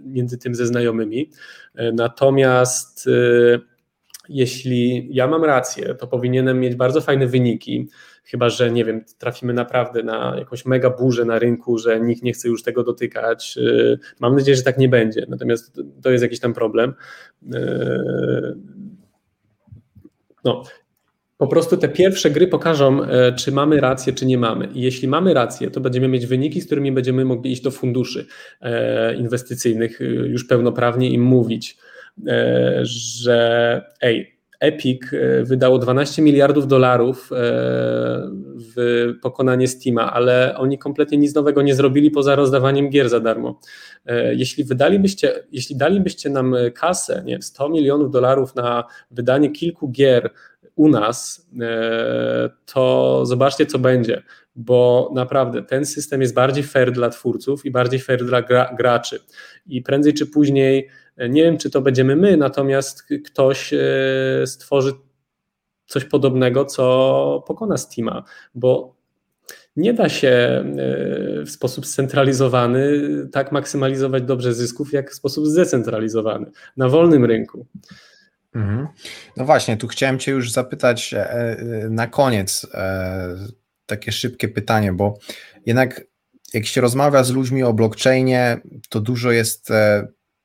[0.00, 1.30] między tym ze znajomymi.
[1.92, 3.08] Natomiast
[4.28, 7.88] jeśli ja mam rację, to powinienem mieć bardzo fajne wyniki,
[8.24, 12.32] chyba że nie wiem, trafimy naprawdę na jakąś mega burzę na rynku, że nikt nie
[12.32, 13.58] chce już tego dotykać.
[13.58, 16.94] Y, mam nadzieję, że tak nie będzie, natomiast to jest jakiś tam problem.
[20.44, 20.62] No,
[21.38, 24.68] po prostu te pierwsze gry pokażą, e, czy mamy rację, czy nie mamy.
[24.74, 28.26] I jeśli mamy rację, to będziemy mieć wyniki, z którymi będziemy mogli iść do funduszy
[28.60, 31.76] e, inwestycyjnych y, już pełnoprawnie i mówić,
[32.26, 37.36] e, że ej, Epic e, wydało 12 miliardów dolarów e,
[38.76, 43.60] w pokonanie Steama, ale oni kompletnie nic nowego nie zrobili poza rozdawaniem gier za darmo.
[44.06, 50.30] E, jeśli wydalibyście, jeśli dalibyście nam kasę, nie, 100 milionów dolarów na wydanie kilku gier
[50.78, 51.48] u nas,
[52.66, 54.22] to zobaczcie, co będzie,
[54.56, 59.20] bo naprawdę ten system jest bardziej fair dla twórców i bardziej fair dla gra, graczy.
[59.66, 60.88] I prędzej czy później
[61.28, 63.78] nie wiem, czy to będziemy my, natomiast ktoś e,
[64.46, 64.92] stworzy
[65.86, 68.24] coś podobnego, co pokona Steama,
[68.54, 68.98] bo
[69.76, 70.64] nie da się e,
[71.44, 73.00] w sposób scentralizowany
[73.32, 77.66] tak maksymalizować dobrze zysków, jak w sposób zdecentralizowany na wolnym rynku.
[78.58, 78.88] Mhm.
[79.36, 81.56] No właśnie, tu chciałem Cię już zapytać e,
[81.90, 82.66] na koniec
[83.86, 85.18] takie szybkie pytanie, bo
[85.66, 86.04] jednak
[86.54, 89.72] jak się rozmawia z ludźmi o blockchainie, to dużo jest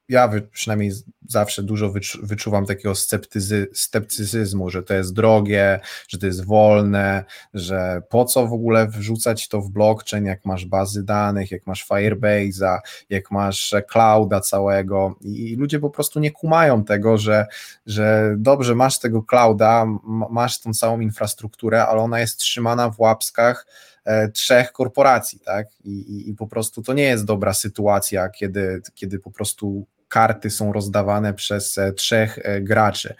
[0.10, 0.92] ja przynajmniej
[1.28, 1.94] zawsze dużo
[2.24, 8.48] wyczuwam takiego sceptyzy, sceptycyzmu, że to jest drogie, że to jest wolne, że po co
[8.48, 13.76] w ogóle wrzucać to w blockchain, jak masz bazy danych, jak masz Firebase'a, jak masz
[13.88, 17.46] clouda całego i ludzie po prostu nie kumają tego, że,
[17.86, 19.86] że dobrze, masz tego clouda,
[20.30, 23.68] masz tą całą infrastrukturę, ale ona jest trzymana w łapskach
[24.06, 25.68] e, trzech korporacji, tak?
[25.84, 30.50] I, i, I, po prostu to nie jest dobra sytuacja, kiedy, kiedy po prostu karty
[30.50, 33.16] są rozdawane przez e, trzech e, graczy.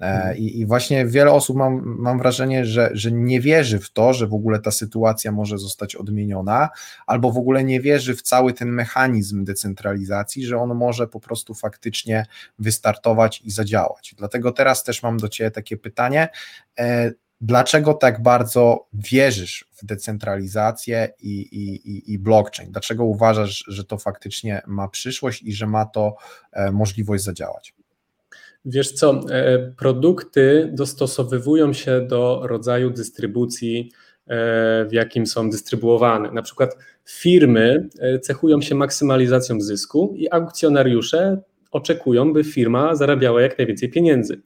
[0.00, 0.36] E, mhm.
[0.36, 4.26] I, I, właśnie wiele osób mam, mam wrażenie, że, że nie wierzy w to, że
[4.26, 6.68] w ogóle ta sytuacja może zostać odmieniona,
[7.06, 11.54] albo w ogóle nie wierzy w cały ten mechanizm decentralizacji, że on może po prostu
[11.54, 12.26] faktycznie
[12.58, 14.14] wystartować i zadziałać.
[14.18, 16.28] Dlatego teraz też mam do Ciebie takie pytanie
[17.40, 22.72] dlaczego tak bardzo wierzysz w decentralizację i, i, i blockchain?
[22.72, 26.16] Dlaczego uważasz, że to faktycznie ma przyszłość i że ma to
[26.52, 27.74] e, możliwość zadziałać?
[28.64, 33.92] Wiesz co, e, produkty dostosowywują się do rodzaju dystrybucji,
[34.26, 36.30] e, w jakim są dystrybuowane.
[36.30, 36.76] Na przykład
[37.08, 37.88] firmy
[38.22, 41.38] cechują się maksymalizacją zysku i aukcjonariusze
[41.70, 44.40] oczekują, by firma zarabiała jak najwięcej pieniędzy.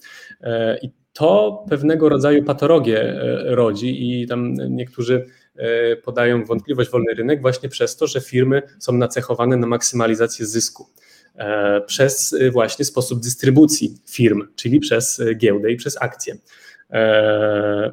[0.82, 0.90] I
[1.20, 7.68] to pewnego rodzaju patologię e, rodzi i tam niektórzy e, podają wątpliwość wolny rynek właśnie
[7.68, 10.86] przez to, że firmy są nacechowane na maksymalizację zysku
[11.34, 16.36] e, przez właśnie sposób dystrybucji firm, czyli przez giełdę i przez akcje.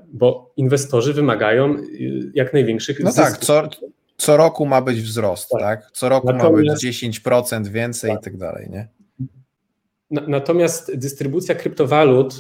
[0.07, 1.75] Bo inwestorzy wymagają
[2.33, 3.33] jak największych no zysków.
[3.33, 3.69] Tak, co,
[4.17, 5.61] co roku ma być wzrost, tak?
[5.61, 5.91] tak?
[5.91, 8.19] Co roku Natomiast, ma być 10% więcej tak.
[8.19, 8.87] i tak dalej, nie?
[10.11, 12.37] Natomiast dystrybucja kryptowalut e,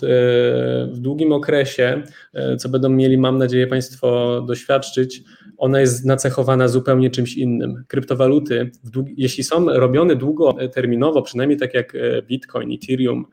[0.91, 2.03] w długim okresie,
[2.33, 5.23] e, co będą mieli, mam nadzieję, Państwo doświadczyć,
[5.57, 7.83] ona jest nacechowana zupełnie czymś innym.
[7.87, 8.71] Kryptowaluty,
[9.17, 13.25] jeśli są robione długoterminowo, przynajmniej tak jak e, Bitcoin, Ethereum,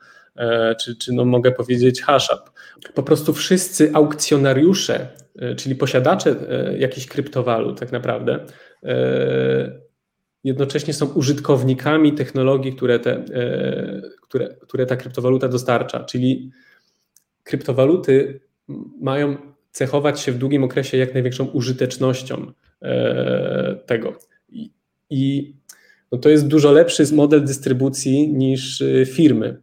[0.80, 2.40] czy, czy no mogę powiedzieć HashUp,
[2.94, 5.08] po prostu wszyscy aukcjonariusze,
[5.56, 6.34] czyli posiadacze
[6.78, 8.46] jakichś kryptowalut tak naprawdę,
[10.44, 16.04] jednocześnie są użytkownikami technologii, które, te, e, które, które ta kryptowaluta dostarcza.
[16.04, 16.50] Czyli
[17.42, 18.40] kryptowaluty
[19.00, 19.36] mają
[19.70, 24.18] cechować się w długim okresie jak największą użytecznością e, tego.
[25.10, 25.54] I,
[26.12, 29.62] no to jest dużo lepszy model dystrybucji niż e, firmy.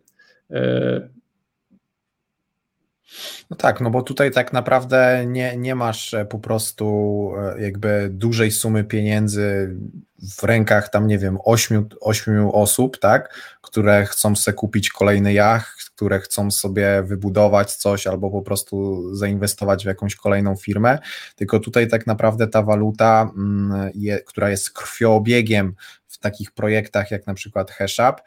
[3.49, 8.83] No tak, no bo tutaj tak naprawdę nie, nie masz po prostu jakby dużej sumy
[8.83, 9.75] pieniędzy
[10.21, 15.89] w rękach tam, nie wiem, ośmiu, ośmiu osób, tak, które chcą sobie kupić kolejny jacht,
[15.95, 20.99] które chcą sobie wybudować coś albo po prostu zainwestować w jakąś kolejną firmę,
[21.35, 25.75] tylko tutaj tak naprawdę ta waluta, mm, je, która jest krwiobiegiem
[26.07, 28.21] w takich projektach jak na przykład HashUp,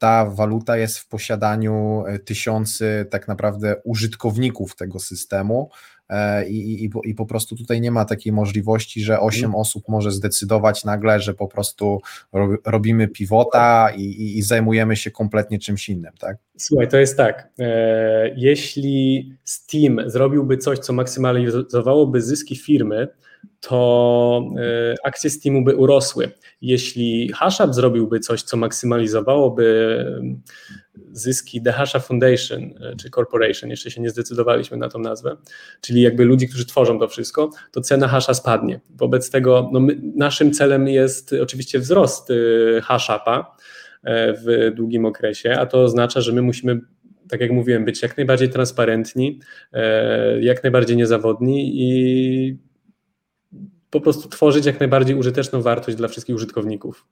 [0.00, 5.70] ta waluta jest w posiadaniu e, tysiący tak naprawdę użytkowników tego systemu,
[6.48, 9.60] i, i, i po prostu tutaj nie ma takiej możliwości, że 8 mhm.
[9.60, 12.00] osób może zdecydować nagle, że po prostu
[12.66, 16.36] robimy pivota i, i, zajmujemy się kompletnie czymś innym, tak?
[16.58, 17.48] Słuchaj, to jest tak.
[17.58, 23.08] E, jeśli Steam zrobiłby coś, co maksymalizowałoby zyski firmy,
[23.60, 26.30] to e, akcje Steamu by urosły.
[26.60, 30.04] Jeśli HashUp zrobiłby coś, co maksymalizowałoby
[31.12, 35.36] zyski The Hasha Foundation e, czy Corporation, jeszcze się nie zdecydowaliśmy na tą nazwę,
[35.80, 38.80] czyli jakby ludzi, którzy tworzą to wszystko, to cena hasza spadnie.
[38.90, 42.28] Wobec tego no my, naszym celem jest oczywiście wzrost
[42.82, 43.56] HashUpa,
[44.02, 46.80] E, w długim okresie, a to oznacza, że my musimy
[47.28, 49.40] tak jak mówiłem, być jak najbardziej transparentni,
[49.72, 52.58] e, jak najbardziej niezawodni i
[53.90, 57.06] po prostu tworzyć jak najbardziej użyteczną wartość dla wszystkich użytkowników.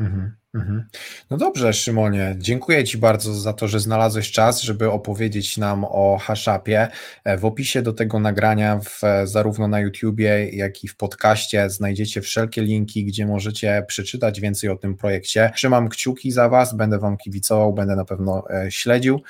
[0.00, 0.88] Mhm, mhm.
[1.30, 6.18] No dobrze, Szymonie, dziękuję Ci bardzo za to, że znalazłeś czas, żeby opowiedzieć nam o
[6.18, 6.88] Hashapie.
[7.24, 12.20] E, w opisie do tego nagrania, w, zarówno na YouTubie, jak i w podcaście, znajdziecie
[12.20, 15.52] wszelkie linki, gdzie możecie przeczytać więcej o tym projekcie.
[15.54, 19.22] Trzymam kciuki za Was, będę Wam kibicował, będę na pewno e, śledził.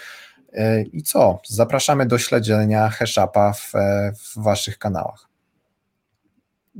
[0.52, 1.40] E, I co?
[1.48, 3.72] Zapraszamy do śledzenia Hashapa w,
[4.18, 5.35] w Waszych kanałach.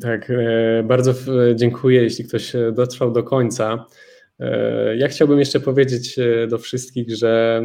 [0.00, 1.14] Tak, e, bardzo
[1.54, 3.86] dziękuję, jeśli ktoś e, dotrwał do końca.
[4.40, 6.16] E, ja chciałbym jeszcze powiedzieć
[6.48, 7.62] do wszystkich, że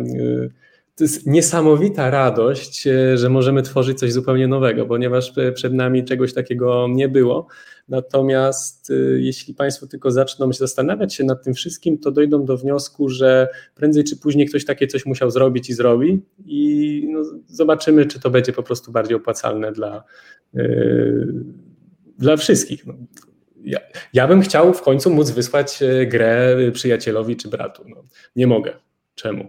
[0.96, 6.88] to jest niesamowita radość, że możemy tworzyć coś zupełnie nowego, ponieważ przed nami czegoś takiego
[6.90, 7.48] nie było.
[7.90, 13.10] Natomiast jeśli Państwo tylko zaczną się zastanawiać się nad tym wszystkim, to dojdą do wniosku,
[13.10, 18.20] że prędzej czy później ktoś takie coś musiał zrobić i zrobi, i no, zobaczymy, czy
[18.20, 20.04] to będzie po prostu bardziej opłacalne dla
[22.22, 22.86] dla wszystkich.
[22.86, 22.93] No,
[23.63, 23.80] ja,
[24.13, 27.84] ja, bym chciał w końcu móc wysłać e, grę przyjacielowi czy bratu.
[27.88, 28.03] No,
[28.36, 28.74] nie mogę.
[29.15, 29.47] Czemu?